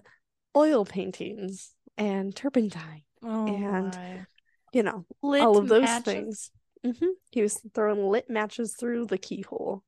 [0.56, 4.26] oil paintings and turpentine oh and my.
[4.74, 6.04] you know lit all of those matches?
[6.06, 6.52] things.
[6.86, 7.10] Mm-hmm.
[7.32, 9.84] He was throwing lit matches through the keyhole.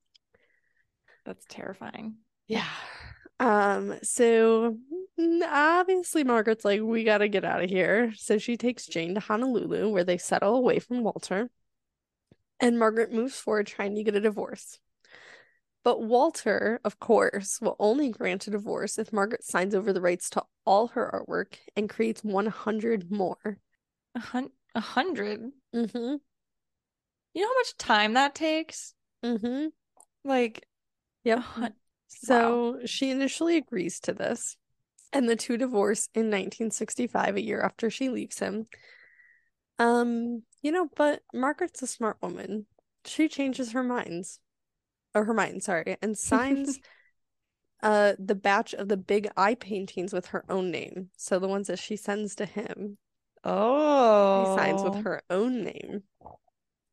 [1.26, 2.16] That's terrifying.
[2.46, 2.68] Yeah.
[3.40, 4.78] Um, so
[5.18, 8.12] obviously Margaret's like, we gotta get out of here.
[8.16, 11.50] So she takes Jane to Honolulu, where they settle away from Walter.
[12.60, 14.78] And Margaret moves forward trying to get a divorce.
[15.82, 20.30] But Walter, of course, will only grant a divorce if Margaret signs over the rights
[20.30, 23.58] to all her artwork and creates 100 more.
[24.14, 25.42] A, hun- a hundred?
[25.74, 26.14] Mm-hmm.
[27.34, 28.94] You know how much time that takes?
[29.22, 29.66] Mm-hmm.
[30.24, 30.66] Like,
[31.24, 31.38] Yep.
[31.40, 31.74] hun-
[32.22, 34.56] So she initially agrees to this,
[35.12, 38.66] and the two divorce in 1965, a year after she leaves him.
[39.78, 42.66] Um, you know, but Margaret's a smart woman.
[43.04, 44.40] She changes her minds,
[45.14, 46.78] or her mind, sorry, and signs
[47.82, 51.10] uh the batch of the big eye paintings with her own name.
[51.16, 52.98] So the ones that she sends to him,
[53.42, 54.50] oh.
[54.50, 56.04] he signs with her own name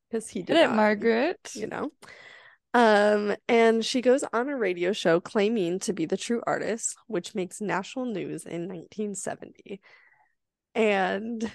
[0.10, 1.52] because he did it, Margaret.
[1.56, 1.92] you know.
[2.74, 7.36] Um, and she goes on a radio show claiming to be the true artist, which
[7.36, 9.82] makes national news in 1970.
[10.74, 11.52] And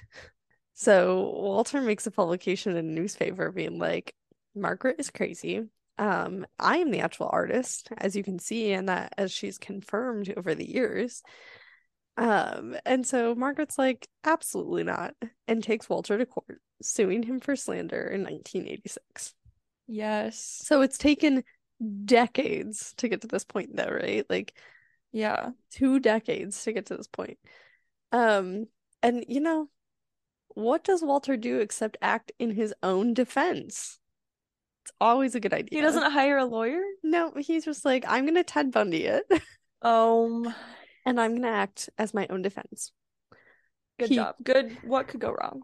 [0.74, 4.14] so Walter makes a publication in a newspaper being like,
[4.54, 5.64] Margaret is crazy.
[5.98, 10.32] Um, I am the actual artist, as you can see, and that as she's confirmed
[10.36, 11.22] over the years.
[12.18, 15.14] Um, and so Margaret's like, absolutely not,
[15.48, 19.34] and takes Walter to court, suing him for slander in 1986.
[19.86, 20.60] Yes.
[20.64, 21.44] So it's taken
[22.04, 24.24] decades to get to this point, though, right?
[24.28, 24.54] Like
[25.12, 25.50] Yeah.
[25.70, 27.38] two decades to get to this point.
[28.12, 28.66] Um,
[29.02, 29.68] and you know,
[30.48, 33.98] what does Walter do except act in his own defense?
[34.84, 35.78] It's always a good idea.
[35.78, 36.80] He doesn't hire a lawyer?
[37.02, 39.24] No, he's just like, I'm gonna Ted Bundy it,
[39.82, 40.52] Um,
[41.04, 42.92] and I'm gonna act as my own defense.
[43.98, 44.36] good He- job.
[44.42, 44.76] Good.
[44.82, 45.62] What could go wrong?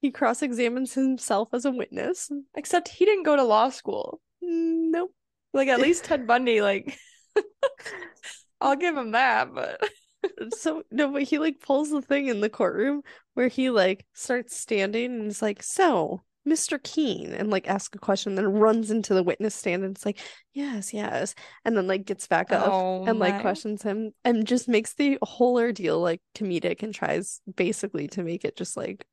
[0.00, 2.30] He cross-examines himself as a witness.
[2.54, 4.20] Except he didn't go to law school.
[4.40, 5.12] Nope.
[5.52, 6.98] Like at least Ted Bundy, like
[8.60, 9.80] I'll give him that, but
[10.56, 13.02] so no, but he like pulls the thing in the courtroom
[13.34, 16.78] where he like starts standing and is like, "So, Mr.
[16.78, 20.18] Keane," and like asks a question, then runs into the witness stand and it's like,
[20.52, 21.34] "Yes, yes,"
[21.64, 23.40] and then like gets back up oh and like my.
[23.40, 28.44] questions him and just makes the whole ordeal like comedic and tries basically to make
[28.44, 29.04] it just like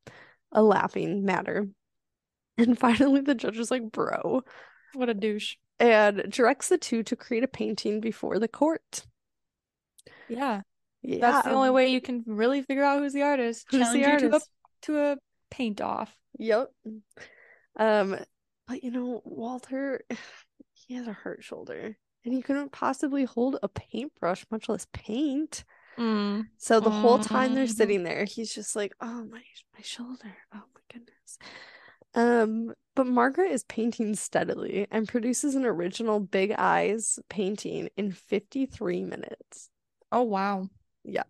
[0.57, 1.67] a laughing matter.
[2.59, 4.41] And finally, the judge is like, "Bro,"
[4.95, 5.57] What a douche.
[5.79, 9.05] and directs the two to create a painting before the court.
[10.27, 10.61] Yeah.
[11.03, 13.67] Yeah, That's the only way you can really figure out who's the artist.
[13.69, 14.41] Who's Challenge the you to a
[14.81, 15.17] to a
[15.51, 16.11] paint off.
[16.39, 16.71] Yep.
[17.77, 18.17] Um,
[18.67, 20.01] but you know, Walter,
[20.73, 25.63] he has a hurt shoulder and he couldn't possibly hold a paintbrush, much less paint.
[25.97, 26.47] Mm.
[26.57, 27.75] So the whole time they're Mhm.
[27.75, 29.43] sitting there, he's just like, "Oh my,
[29.75, 30.37] my shoulder.
[30.53, 31.37] Oh my goodness."
[32.13, 39.03] Um, but Margaret is painting steadily and produces an original Big Eyes painting in 53
[39.03, 39.69] minutes.
[40.11, 40.69] Oh wow.
[41.03, 41.23] Yeah.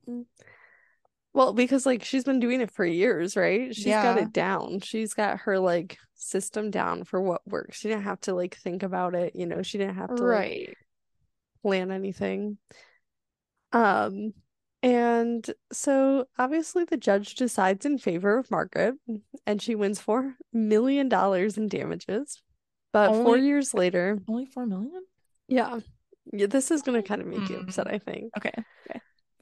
[1.33, 3.75] Well, because like she's been doing it for years, right?
[3.75, 4.79] She's got it down.
[4.79, 7.77] She's got her like system down for what works.
[7.77, 10.55] She didn't have to like think about it, you know, she didn't have to like
[10.55, 10.75] Right.
[11.61, 12.57] plan anything.
[13.71, 14.33] Um,
[14.83, 18.95] and so obviously the judge decides in favor of Margaret
[19.45, 22.41] and she wins four million dollars in damages.
[22.93, 25.03] But four years later, Only four million?
[25.47, 25.79] yeah,
[26.31, 27.63] yeah, this is gonna kind of make you Mm.
[27.63, 28.31] upset, I think.
[28.37, 28.51] Okay.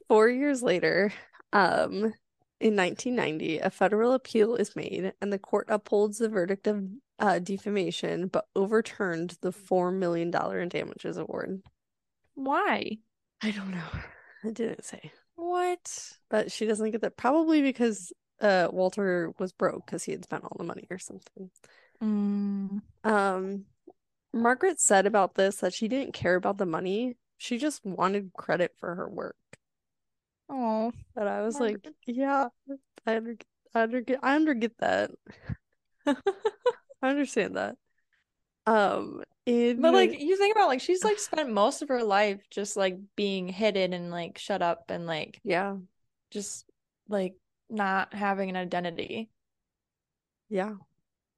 [0.08, 1.12] Four years later,
[1.52, 2.14] um,
[2.60, 6.86] in 1990, a federal appeal is made, and the court upholds the verdict of
[7.18, 11.60] uh, defamation, but overturned the $4 million in damages award.
[12.34, 12.98] Why?
[13.42, 13.88] I don't know.
[14.44, 15.10] I didn't say.
[15.36, 16.16] What?
[16.28, 17.16] But she doesn't get that.
[17.16, 21.50] Probably because uh, Walter was broke because he had spent all the money or something.
[22.02, 22.82] Mm.
[23.04, 23.64] Um,
[24.32, 27.16] Margaret said about this that she didn't care about the money.
[27.38, 29.36] She just wanted credit for her work.
[30.48, 30.92] Oh.
[31.14, 32.48] But I was like, yeah,
[33.06, 33.36] I under,
[33.74, 35.10] I under, I under get that.
[36.06, 36.14] I
[37.02, 37.76] understand that.
[38.66, 39.22] Um,
[39.78, 42.98] But like you think about like she's like spent most of her life just like
[43.16, 45.76] being hidden and like shut up and like yeah,
[46.30, 46.66] just
[47.08, 47.34] like
[47.70, 49.30] not having an identity.
[50.48, 50.74] yeah.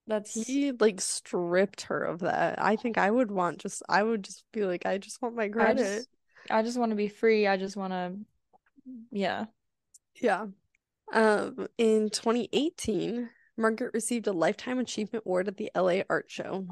[0.07, 2.62] That's He like stripped her of that.
[2.62, 5.49] I think I would want just, I would just be like, I just want my
[5.49, 5.77] I credit.
[5.77, 6.09] just
[6.51, 7.47] I just want to be free.
[7.47, 8.14] I just want to
[9.11, 9.47] yeah.
[10.21, 10.47] Yeah.
[11.12, 16.66] Um, in 2018, Margaret received a Lifetime Achievement Award at the LA Art Show.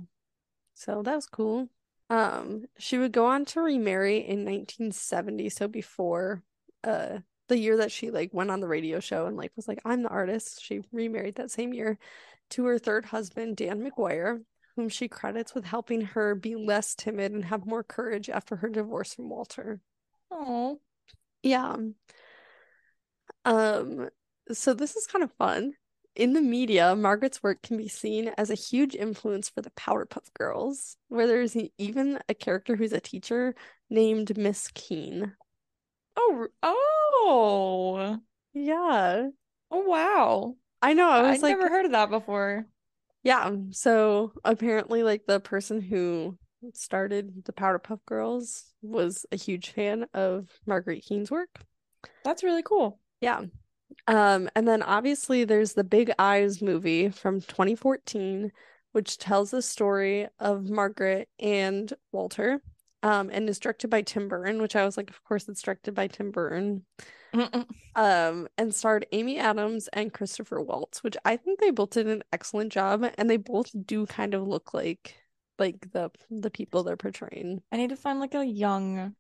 [0.77, 1.69] So that was cool.
[2.11, 6.43] Um, she would go on to remarry in 1970, so before
[6.85, 9.81] uh the year that she like went on the radio show and like was like,
[9.85, 10.63] I'm the artist.
[10.63, 11.99] She remarried that same year
[12.51, 14.43] to her third husband, Dan McGuire,
[14.77, 18.69] whom she credits with helping her be less timid and have more courage after her
[18.69, 19.81] divorce from Walter.
[20.31, 20.81] Oh.
[21.43, 21.77] Yeah.
[23.45, 24.11] Um,
[24.53, 25.75] so this is kind of fun.
[26.17, 30.33] In the media, Margaret's work can be seen as a huge influence for the Powerpuff
[30.33, 33.55] Girls, where there's even a character who's a teacher
[33.91, 35.35] named Miss Keane.
[36.17, 38.19] Oh, oh,
[38.55, 39.29] yeah.
[39.71, 40.57] Oh, wow.
[40.81, 41.11] I know.
[41.11, 42.67] I was I'd like, never heard of that before.
[43.23, 43.51] Yeah.
[43.73, 46.39] So apparently, like the person who
[46.73, 51.61] started the Powerpuff Girls was a huge fan of Margaret Keane's work.
[52.25, 53.01] That's really cool.
[53.21, 53.43] Yeah.
[54.09, 58.53] Um, and then obviously there's the Big Eyes movie from 2014,
[58.93, 62.61] which tells the story of Margaret and Walter,
[63.03, 65.95] um, and is directed by Tim Burton, which I was like, of course it's directed
[65.95, 66.85] by Tim Burton.
[67.95, 72.23] Um, and starred Amy Adams and Christopher Waltz, which I think they both did an
[72.33, 75.17] excellent job, and they both do kind of look like
[75.59, 77.63] like the the people they're portraying.
[77.73, 79.15] I need to find like a young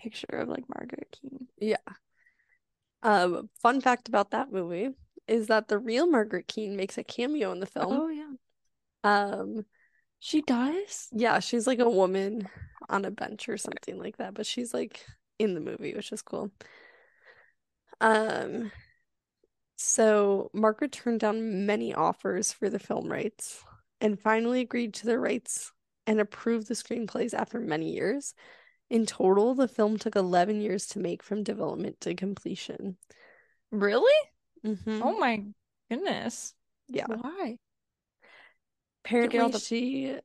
[0.00, 1.48] picture of like Margaret Keane.
[1.58, 1.76] Yeah.
[3.02, 4.90] Um, fun fact about that movie
[5.26, 7.92] is that the real Margaret Keane makes a cameo in the film.
[7.92, 8.32] Oh yeah.
[9.04, 9.64] Um,
[10.18, 11.08] she does?
[11.12, 12.48] Yeah, she's like a woman
[12.88, 15.04] on a bench or something like that, but she's like
[15.38, 16.50] in the movie, which is cool.
[18.00, 18.72] Um,
[19.76, 23.62] so Margaret turned down many offers for the film rights
[24.00, 25.72] and finally agreed to the rights
[26.06, 28.34] and approved the screenplays after many years.
[28.90, 32.96] In total, the film took 11 years to make from development to completion.
[33.70, 34.28] Really?
[34.64, 35.02] Mm-hmm.
[35.02, 35.44] Oh my
[35.90, 36.54] goodness.
[36.88, 37.06] Yeah.
[37.06, 37.58] Why?
[39.04, 39.58] Apparently, the...
[39.58, 40.16] she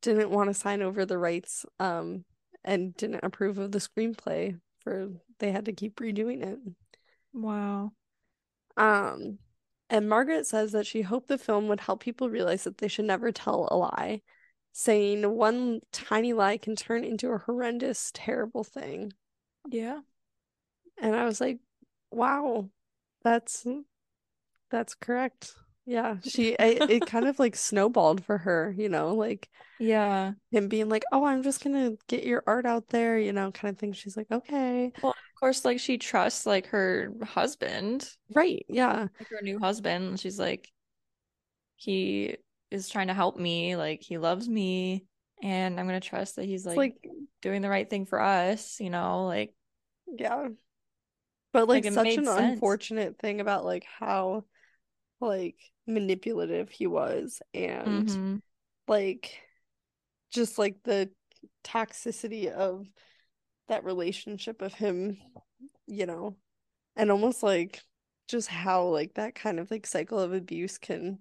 [0.00, 2.24] didn't want to sign over the rights um,
[2.64, 6.58] and didn't approve of the screenplay for they had to keep redoing it.
[7.32, 7.92] Wow.
[8.76, 9.38] Um,
[9.90, 13.06] and Margaret says that she hoped the film would help people realize that they should
[13.06, 14.22] never tell a lie,
[14.76, 19.12] saying one tiny lie can turn into a horrendous, terrible thing.
[19.68, 20.00] Yeah.
[21.00, 21.60] And I was like,
[22.10, 22.68] wow,
[23.22, 23.80] that's hmm.
[24.70, 25.54] that's correct.
[25.86, 30.68] Yeah, she it, it kind of like snowballed for her, you know, like yeah, him
[30.68, 33.78] being like, "Oh, I'm just gonna get your art out there," you know, kind of
[33.78, 33.92] thing.
[33.92, 38.64] She's like, "Okay." Well, of course, like she trusts like her husband, right?
[38.68, 40.20] Yeah, like her new husband.
[40.20, 40.72] She's like,
[41.76, 42.36] he
[42.74, 45.04] is trying to help me, like he loves me,
[45.42, 46.96] and I'm gonna trust that he's like, like
[47.42, 49.54] doing the right thing for us, you know, like
[50.06, 50.48] yeah.
[51.52, 52.40] But like, like such an sense.
[52.40, 54.44] unfortunate thing about like how
[55.20, 55.56] like
[55.86, 58.36] manipulative he was and mm-hmm.
[58.88, 59.38] like
[60.32, 61.10] just like the
[61.62, 62.86] toxicity of
[63.68, 65.16] that relationship of him
[65.86, 66.36] you know
[66.96, 67.82] and almost like
[68.28, 71.18] just how like that kind of like cycle of abuse can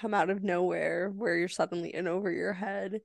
[0.00, 3.00] come out of nowhere where you're suddenly in over your head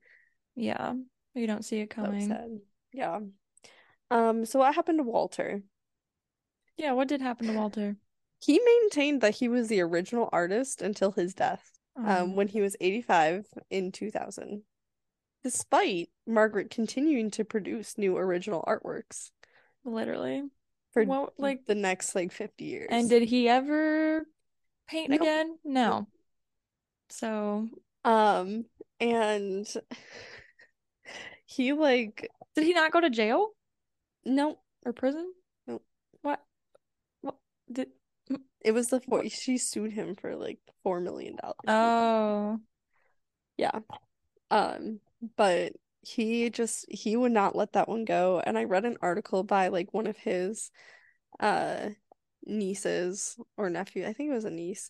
[0.56, 0.94] yeah
[1.34, 3.20] you don't see it coming yeah
[4.12, 5.62] um so what happened to walter
[6.78, 7.96] yeah what did happen to walter
[8.40, 12.76] he maintained that he was the original artist until his death um, when he was
[12.82, 14.64] 85 in 2000,
[15.44, 19.32] despite Margaret continuing to produce new original artworks.
[19.86, 20.44] Literally.
[20.92, 22.88] For what, like the next like 50 years.
[22.92, 24.26] And did he ever
[24.88, 25.22] paint nope.
[25.22, 25.58] again?
[25.64, 26.08] No.
[27.14, 27.70] So,
[28.04, 28.66] um,
[29.00, 29.68] and
[31.46, 33.50] he like did he not go to jail?
[34.26, 34.58] No.
[34.84, 35.32] Or prison?
[35.68, 35.82] No.
[36.24, 36.44] What?
[37.22, 37.36] What
[37.72, 37.90] did
[38.62, 39.30] it was the four.
[39.30, 41.56] She sued him for like four million dollars.
[41.68, 42.60] Oh,
[43.58, 43.80] yeah.
[44.50, 45.00] Um,
[45.38, 48.42] but he just he would not let that one go.
[48.44, 50.72] And I read an article by like one of his
[51.40, 51.90] uh
[52.44, 54.08] nieces or nephew.
[54.08, 54.90] I think it was a niece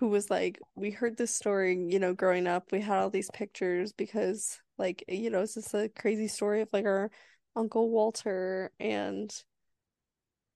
[0.00, 2.72] who was like, we heard this story, you know, growing up.
[2.72, 6.68] We had all these pictures because like you know, it's just a crazy story of
[6.72, 7.10] like our
[7.54, 9.30] uncle Walter and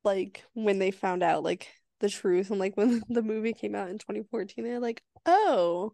[0.04, 1.68] like when they found out like
[2.00, 5.92] the truth and like when the movie came out in 2014 they're like oh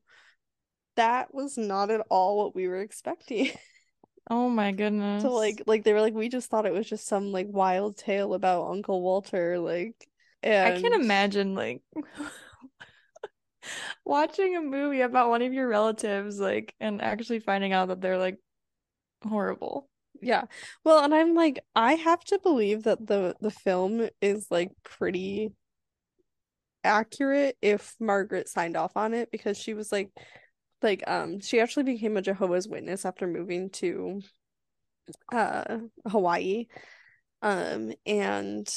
[0.96, 3.50] that was not at all what we were expecting
[4.30, 7.06] oh my goodness so like like they were like we just thought it was just
[7.06, 9.94] some like wild tale about uncle walter like
[10.42, 10.74] and...
[10.74, 11.80] i can't imagine like
[14.04, 18.18] watching a movie about one of your relatives like and actually finding out that they're
[18.18, 18.38] like
[19.26, 19.88] horrible.
[20.22, 20.44] Yeah.
[20.85, 25.52] Well and i'm like i have to believe that the the film is like pretty
[26.85, 30.11] accurate if Margaret signed off on it because she was like
[30.83, 34.23] like um she actually became a Jehovah's Witness after moving to
[35.33, 36.66] uh Hawaii.
[37.42, 38.68] Um and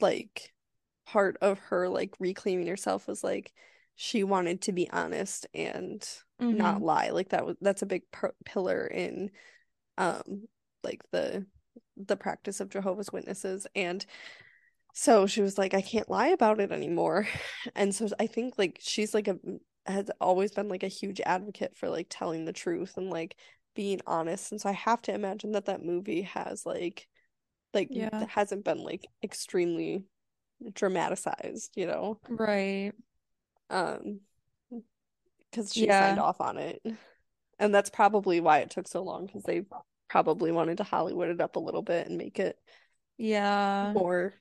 [0.00, 0.52] like
[1.06, 3.52] part of her like reclaiming herself was like
[3.96, 6.00] she wanted to be honest and
[6.40, 6.56] mm-hmm.
[6.56, 8.02] not lie like that was that's a big
[8.44, 9.30] pillar in
[9.98, 10.46] um
[10.84, 11.44] like the
[11.96, 14.04] the practice of Jehovah's Witnesses and
[14.98, 17.28] so she was like, I can't lie about it anymore.
[17.74, 19.36] And so I think like she's like a
[19.84, 23.36] has always been like a huge advocate for like telling the truth and like
[23.74, 24.52] being honest.
[24.52, 27.06] And so I have to imagine that that movie has like
[27.74, 28.24] like Yeah.
[28.30, 30.04] hasn't been like extremely
[30.72, 32.18] dramatized, you know.
[32.30, 32.92] Right.
[33.70, 34.20] Um
[35.50, 36.82] because she signed off on it.
[37.58, 39.62] And that's probably why it took so long because they
[40.08, 42.58] probably wanted to Hollywood it up a little bit and make it
[43.18, 43.94] Yeah.
[43.94, 44.34] more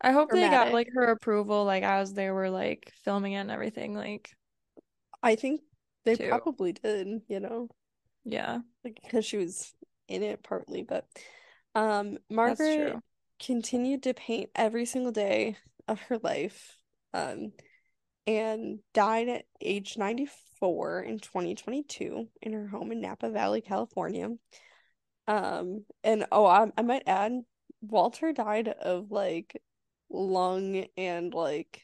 [0.00, 3.50] I hope they got like her approval like as they were like filming it and
[3.50, 4.34] everything like
[5.22, 5.62] I think
[6.04, 6.18] they too.
[6.18, 7.68] probably did, you know,
[8.24, 8.60] Yeah.
[8.84, 9.74] like because she was
[10.08, 11.06] in it partly, but
[11.74, 13.00] um Margaret
[13.38, 15.56] continued to paint every single day
[15.88, 16.76] of her life.
[17.14, 17.52] Um
[18.26, 24.30] and died at age 94 in 2022 in her home in Napa Valley, California.
[25.26, 27.40] Um, and oh, I, I might add,
[27.80, 29.60] Walter died of like
[30.10, 31.82] lung and like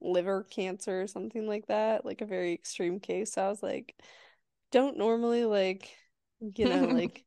[0.00, 3.32] liver cancer or something like that, like a very extreme case.
[3.32, 3.94] So I was like,
[4.72, 5.94] don't normally like,
[6.40, 7.24] you know, like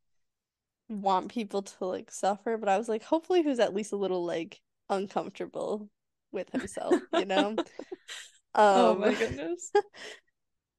[0.89, 4.25] want people to like suffer, but I was like, hopefully who's at least a little
[4.25, 5.89] like uncomfortable
[6.31, 7.55] with himself, you know?
[8.75, 9.71] Oh Um, my goodness.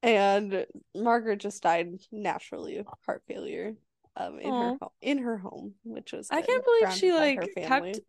[0.02, 3.74] and Margaret just died naturally of heart failure,
[4.16, 7.46] um, in her Oh, home, in her home, which was I can't believe she her
[7.46, 8.00] like kept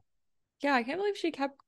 [0.62, 1.60] yeah, I can't believe she kept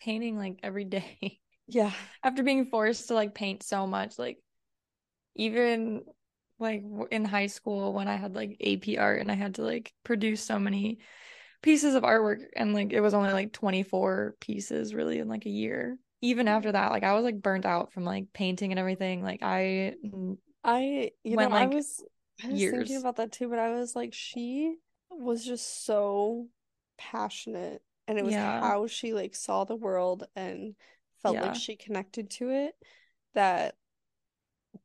[0.00, 1.92] painting like every day Yeah,
[2.24, 4.38] after being forced to like paint so much like
[5.36, 6.04] even
[6.58, 9.92] like in high school when I had like AP art and I had to like
[10.04, 10.98] produce so many
[11.62, 15.50] pieces of artwork and like it was only like 24 pieces really in like a
[15.50, 15.98] year.
[16.24, 19.22] Even after that, like I was like burnt out from like painting and everything.
[19.22, 19.94] Like I
[20.64, 22.02] I, you know, went I was,
[22.42, 24.76] I was thinking about that too, but I was like, she
[25.10, 26.48] was just so
[26.96, 28.60] passionate, and it was Yeah.
[28.60, 30.74] how she like saw the world and
[31.22, 32.74] felt like she connected to it
[33.34, 33.76] that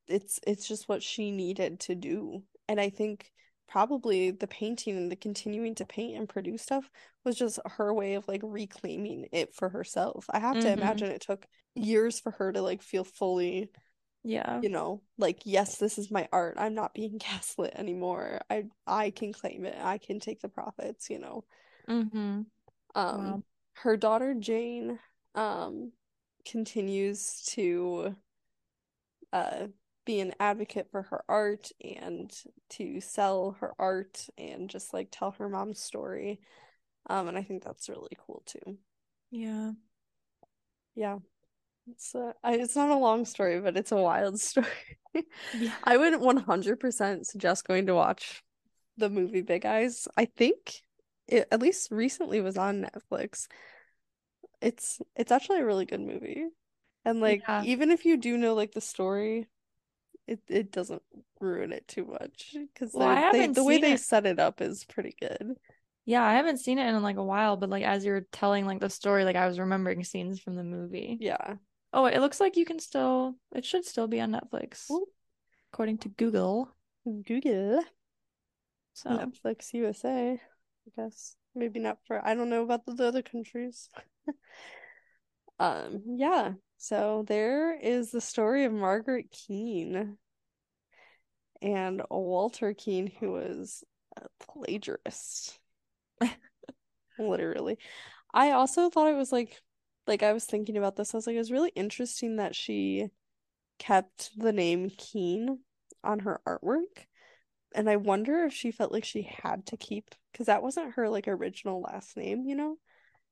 [0.07, 2.43] it's it's just what she needed to do.
[2.67, 3.31] And I think
[3.69, 6.89] probably the painting and the continuing to paint and produce stuff
[7.25, 10.25] was just her way of like reclaiming it for herself.
[10.31, 10.71] I have to Mm-hmm.
[10.71, 13.71] imagine it took years for her to like feel fully,
[14.23, 14.63] Yeah.
[14.63, 16.55] you know, like yes, this is my art.
[16.59, 18.41] I'm not being gaslit anymore.
[18.49, 19.77] I I can claim it.
[19.81, 21.45] I can take the profits, you know.
[21.89, 22.41] Mm-hmm.
[22.95, 23.43] Um Wow.
[23.73, 24.99] her daughter Jane
[25.35, 25.91] um
[26.45, 28.15] continues to
[29.33, 29.67] uh
[30.09, 32.33] be an advocate for her art and
[32.69, 36.39] to sell her art and just like tell her mom's story.
[37.09, 38.79] Um, and I think that's really cool too.
[39.31, 39.71] Yeah.
[40.95, 41.19] Yeah,
[41.87, 44.67] it's I, it's not a long story, but it's a wild story.
[45.51, 45.73] Yeah.
[45.83, 48.43] I would 100% suggest going to watch
[48.97, 50.07] the movie Big Eyes.
[50.17, 50.83] I think
[51.27, 53.47] it at least recently was on Netflix.
[54.61, 56.45] It's it's actually a really good movie.
[57.05, 57.61] And like Yeah.
[57.61, 59.47] even if you do know like the story,
[60.29, 61.01] it it doesn't
[61.39, 63.97] ruin it too much because Well, I they they haven't the way they it.
[63.97, 65.57] set it up is pretty good.
[66.05, 68.65] Yeah, I haven't seen it in like a while, but like as you were telling
[68.65, 71.19] like the story, like I was remembering scenes from the movie.
[71.19, 71.55] Yeah.
[71.93, 75.07] Oh, it looks like you can still, it should still be on Netflix, Well,
[75.73, 76.75] according to Google.
[77.25, 77.83] Google
[78.93, 80.39] So, Netflix USA, I
[80.95, 81.35] guess.
[81.55, 83.89] Maybe not for I don't know about the, the other countries.
[85.59, 86.53] Um, yeah.
[86.79, 90.17] So there is the story of Margaret Keane
[91.61, 93.83] and Walter Keane, who was
[94.17, 95.59] a plagiarist,
[97.19, 97.77] literally.
[98.33, 99.61] I also thought it was like
[100.07, 101.13] like I was thinking about this.
[101.13, 103.09] I was like, it was really interesting that she
[103.79, 105.59] kept the name Keane
[106.03, 107.05] on her artwork.
[107.75, 111.09] And I wonder if she felt like she had to keep because that wasn't her
[111.09, 112.77] like original last name, you know?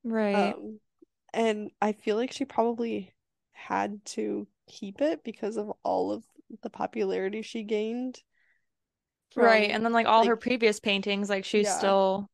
[0.04, 0.58] right.
[0.58, 0.80] Um,
[1.34, 3.14] and I feel like she probably
[3.58, 6.24] had to keep it because of all of
[6.62, 8.22] the popularity she gained
[9.36, 9.70] Right.
[9.70, 12.30] And then like all her previous paintings, like she yeah, still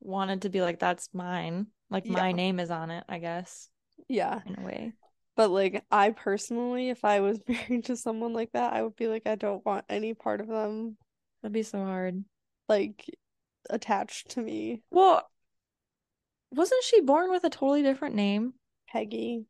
[0.00, 1.66] wanted to be like, that's mine.
[1.90, 3.68] Like my yeah, name is on it, I guess,
[4.08, 4.40] yeah.
[4.46, 4.92] in a way.
[5.36, 9.08] But like I personally, if I was married to someone like that, I would be
[9.08, 10.96] like, I don't want any part of them
[11.42, 12.24] That'd be so hard.
[12.68, 13.04] like
[13.68, 14.82] attached to me.
[14.90, 15.28] Well,
[16.52, 18.54] wasn't she born with a totally different name?
[18.88, 19.44] Peggy.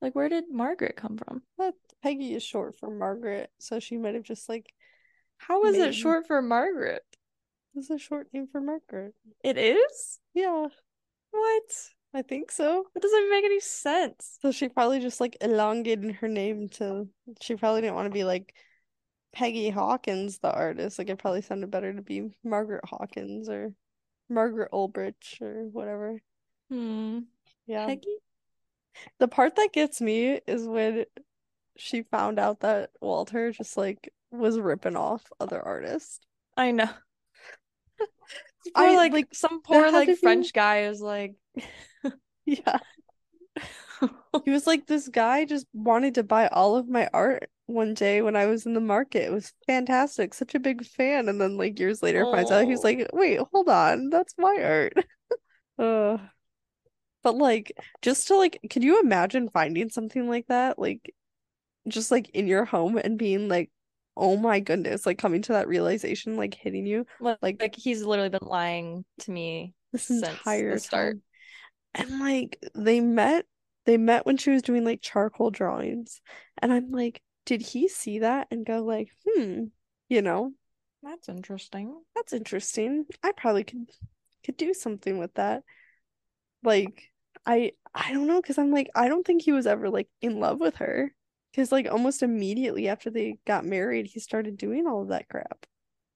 [0.00, 1.42] Like, where did Margaret come from?
[1.58, 4.72] But Peggy is short for Margaret, so she might have just like
[5.38, 7.02] How is it short for Margaret?
[7.76, 9.14] is a short name for Margaret.
[9.44, 10.18] It is?
[10.34, 10.66] Yeah,
[11.30, 11.62] What?
[12.12, 12.86] I think so.
[12.94, 14.38] That doesn't make any sense.
[14.42, 17.06] So she probably just like elongated her name to
[17.40, 18.52] she probably didn't want to be like
[19.32, 20.98] Peggy Hawkins, the artist.
[20.98, 23.72] Like it probably sounded better to be Margaret Hawkins or
[24.28, 26.20] Margaret Ulbrich or whatever.
[26.68, 27.20] Hmm.
[27.66, 27.86] Yeah.
[27.86, 28.16] Peggy?
[29.18, 31.04] The part that gets me is when
[31.76, 36.20] she found out that Walter just like was ripping off other artists.
[36.56, 36.88] I know.
[38.74, 41.34] I, like, like, some poor like French guy is like
[42.46, 42.78] Yeah.
[44.44, 48.22] He was like, this guy just wanted to buy all of my art one day
[48.22, 49.24] when I was in the market.
[49.24, 51.28] It was fantastic, such a big fan.
[51.28, 52.82] And then like years later finds out he's Oh.
[52.88, 54.94] like, wait, hold on, that's my art.
[55.78, 56.18] uh,
[57.22, 60.78] but like just to like, can you imagine finding something like that?
[60.78, 61.14] Like
[61.88, 63.70] just like in your home and being like,
[64.16, 67.06] oh my goodness, like coming to that realization, like hitting you
[67.42, 71.16] like, Like- he's literally been lying to me this since entire the start.
[71.16, 71.22] time.
[71.94, 73.46] And like they met
[73.86, 76.20] they met when she was doing like charcoal drawings.
[76.58, 79.64] And I'm like, did he see that and go like, hmm,
[80.08, 80.52] you know,
[81.02, 82.02] That's interesting.
[82.14, 83.06] that's interesting.
[83.22, 83.90] I probably could
[84.44, 85.64] could do something with that.
[86.62, 87.09] Like
[87.46, 90.40] I I don't know because I'm like I don't think he was ever like in
[90.40, 91.14] love with her.
[91.52, 95.66] Because like almost immediately after they got married, he started doing all of that crap.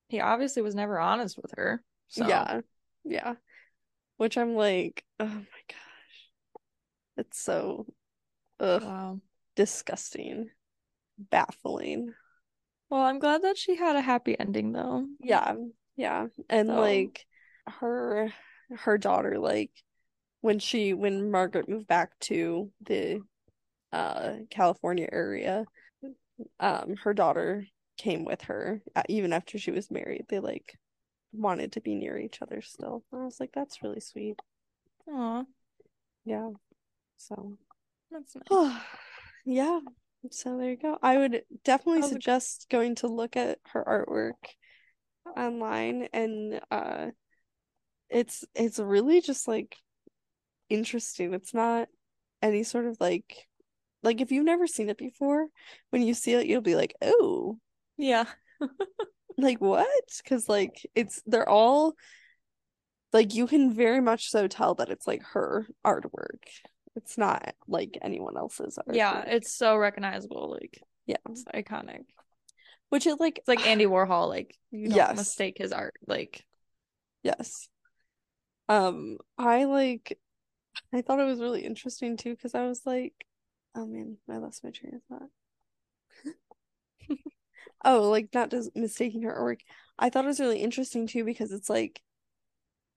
[0.09, 1.83] He obviously was never honest with her.
[2.09, 2.61] So Yeah.
[3.05, 3.35] Yeah.
[4.16, 6.61] Which I'm like, oh my gosh.
[7.16, 7.87] It's so
[8.61, 9.20] ugh, wow.
[9.57, 10.51] disgusting.
[11.18, 12.12] Baffling.
[12.91, 15.07] Well, I'm glad that she had a happy ending though.
[15.20, 15.55] Yeah.
[15.97, 16.29] Yeah.
[16.49, 17.27] And So- like
[17.66, 18.33] her
[18.70, 19.70] her daughter, like
[20.45, 23.22] when she when Margaret moved back to the
[23.95, 25.64] uh California area,
[26.61, 27.66] um her daughter
[27.97, 30.26] came with her uh, even after she was married.
[30.28, 30.76] They like
[31.32, 33.03] wanted to be near each other still.
[33.11, 34.38] I was like, that's really sweet.
[35.11, 35.45] Aw,
[36.26, 36.51] Yeah.
[37.16, 37.57] So
[38.11, 38.82] that's nice.
[39.47, 39.80] yeah.
[40.30, 40.99] So there you go.
[41.03, 44.51] I would definitely a- suggest going to look at her artwork
[45.38, 47.07] online and uh
[48.11, 49.78] it's it's really just like
[50.75, 51.35] interesting.
[51.35, 51.89] It's not
[52.43, 53.47] any sort of like
[54.03, 55.47] like if you've never seen it before,
[55.91, 57.59] when you see it you'll be like, "Oh,
[57.97, 58.25] Yeah.
[59.39, 59.89] like what?"
[60.22, 61.95] Because like it's they're all
[63.12, 66.43] like you can very much so tell that it's like her artwork.
[66.97, 68.97] It's not like anyone else's artwork.
[68.97, 70.51] Yeah, it's so recognizable.
[70.51, 71.16] Like, Yeah.
[71.29, 72.05] it's iconic.
[72.91, 74.29] Which is like It's like Andy Warhol.
[74.29, 75.16] Like, you don't Yes.
[75.16, 75.95] mistake his art.
[76.07, 76.45] Like,
[77.22, 77.68] Yes.
[78.68, 80.18] Um, I like
[80.95, 83.27] I thought it was really interesting too because I was like,
[83.75, 85.31] oh man, I lost my train of thought.
[87.85, 89.61] Oh, like not just mistaking her artwork.
[89.99, 92.03] I thought it was really interesting too because it's like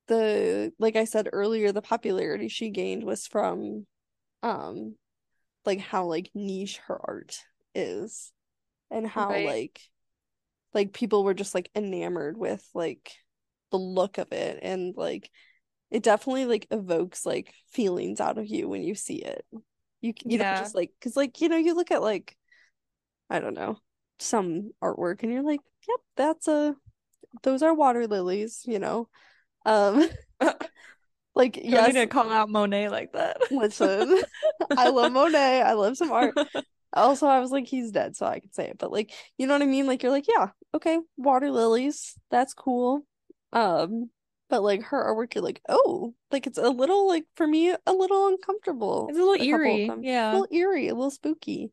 [0.07, 3.85] the like I said earlier, the popularity she gained was from
[4.43, 4.95] um
[5.65, 7.39] like how like niche her art
[7.75, 8.31] is
[8.91, 9.39] and how Right.
[9.39, 9.81] like
[10.73, 13.13] like people were just like enamored with like
[13.71, 15.29] the look of it and like
[15.91, 19.45] it definitely like evokes like feelings out of you when you see it.
[20.01, 20.57] You you don't Yeah.
[20.57, 22.35] just like because like you know you look at like
[23.29, 23.79] I don't know
[24.19, 26.75] some artwork and you're like yep that's a
[27.43, 29.09] those are water lilies you know
[29.65, 30.09] um
[31.35, 33.37] like don't yes need to call out Monet like that.
[33.49, 34.21] listen
[34.75, 36.37] I love Monet I love some art
[36.93, 39.53] also I was like he's dead so I can say it but like you know
[39.53, 43.01] what I mean like you're like yeah okay water lilies that's cool
[43.53, 44.09] um
[44.49, 47.93] but like her artwork you're like oh like it's a little like for me a
[47.93, 49.91] little uncomfortable It's a little of eerie.
[50.01, 50.31] Yeah.
[50.31, 51.71] a little eerie a little spooky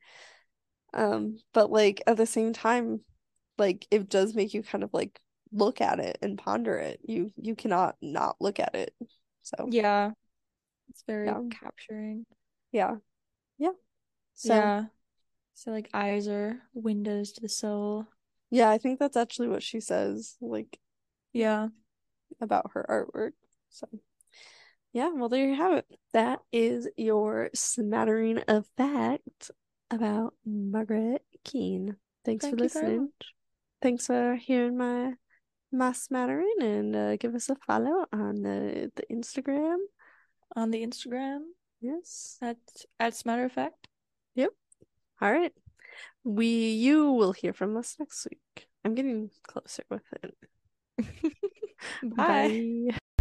[0.92, 3.00] um but like at the same time
[3.58, 5.20] like it does make you kind of like
[5.52, 8.92] look at it and ponder it you you cannot not look at it
[9.42, 10.12] so Yeah.
[10.90, 11.40] It's very Yeah.
[11.50, 12.26] capturing.
[12.72, 12.96] yeah
[13.58, 13.70] yeah
[14.34, 14.84] so Yeah.
[15.54, 18.06] So like eyes are windows to the soul.
[18.50, 20.78] yeah I think that's actually what she says like
[21.32, 21.68] Yeah.
[22.40, 23.32] About her artwork.
[23.70, 23.88] So,
[24.92, 25.86] yeah, well, there you have it.
[26.12, 29.50] That is your smattering of fact
[29.90, 31.96] about Margaret Keane.
[32.24, 33.08] Thanks for Thank very listening.
[33.82, 35.14] Thanks for hearing my
[35.72, 39.76] my smattering, and uh, give us a follow on the the Instagram.
[40.56, 41.40] On the Instagram
[41.80, 42.38] Yes.
[42.40, 42.56] at
[43.00, 43.88] at matter of fact.
[44.36, 44.50] Yep.
[45.20, 45.52] All right.
[46.22, 48.68] We you will hear from us next week.
[48.84, 50.34] I'm getting closer with it.
[52.02, 52.54] Bye.
[52.90, 53.13] Bye.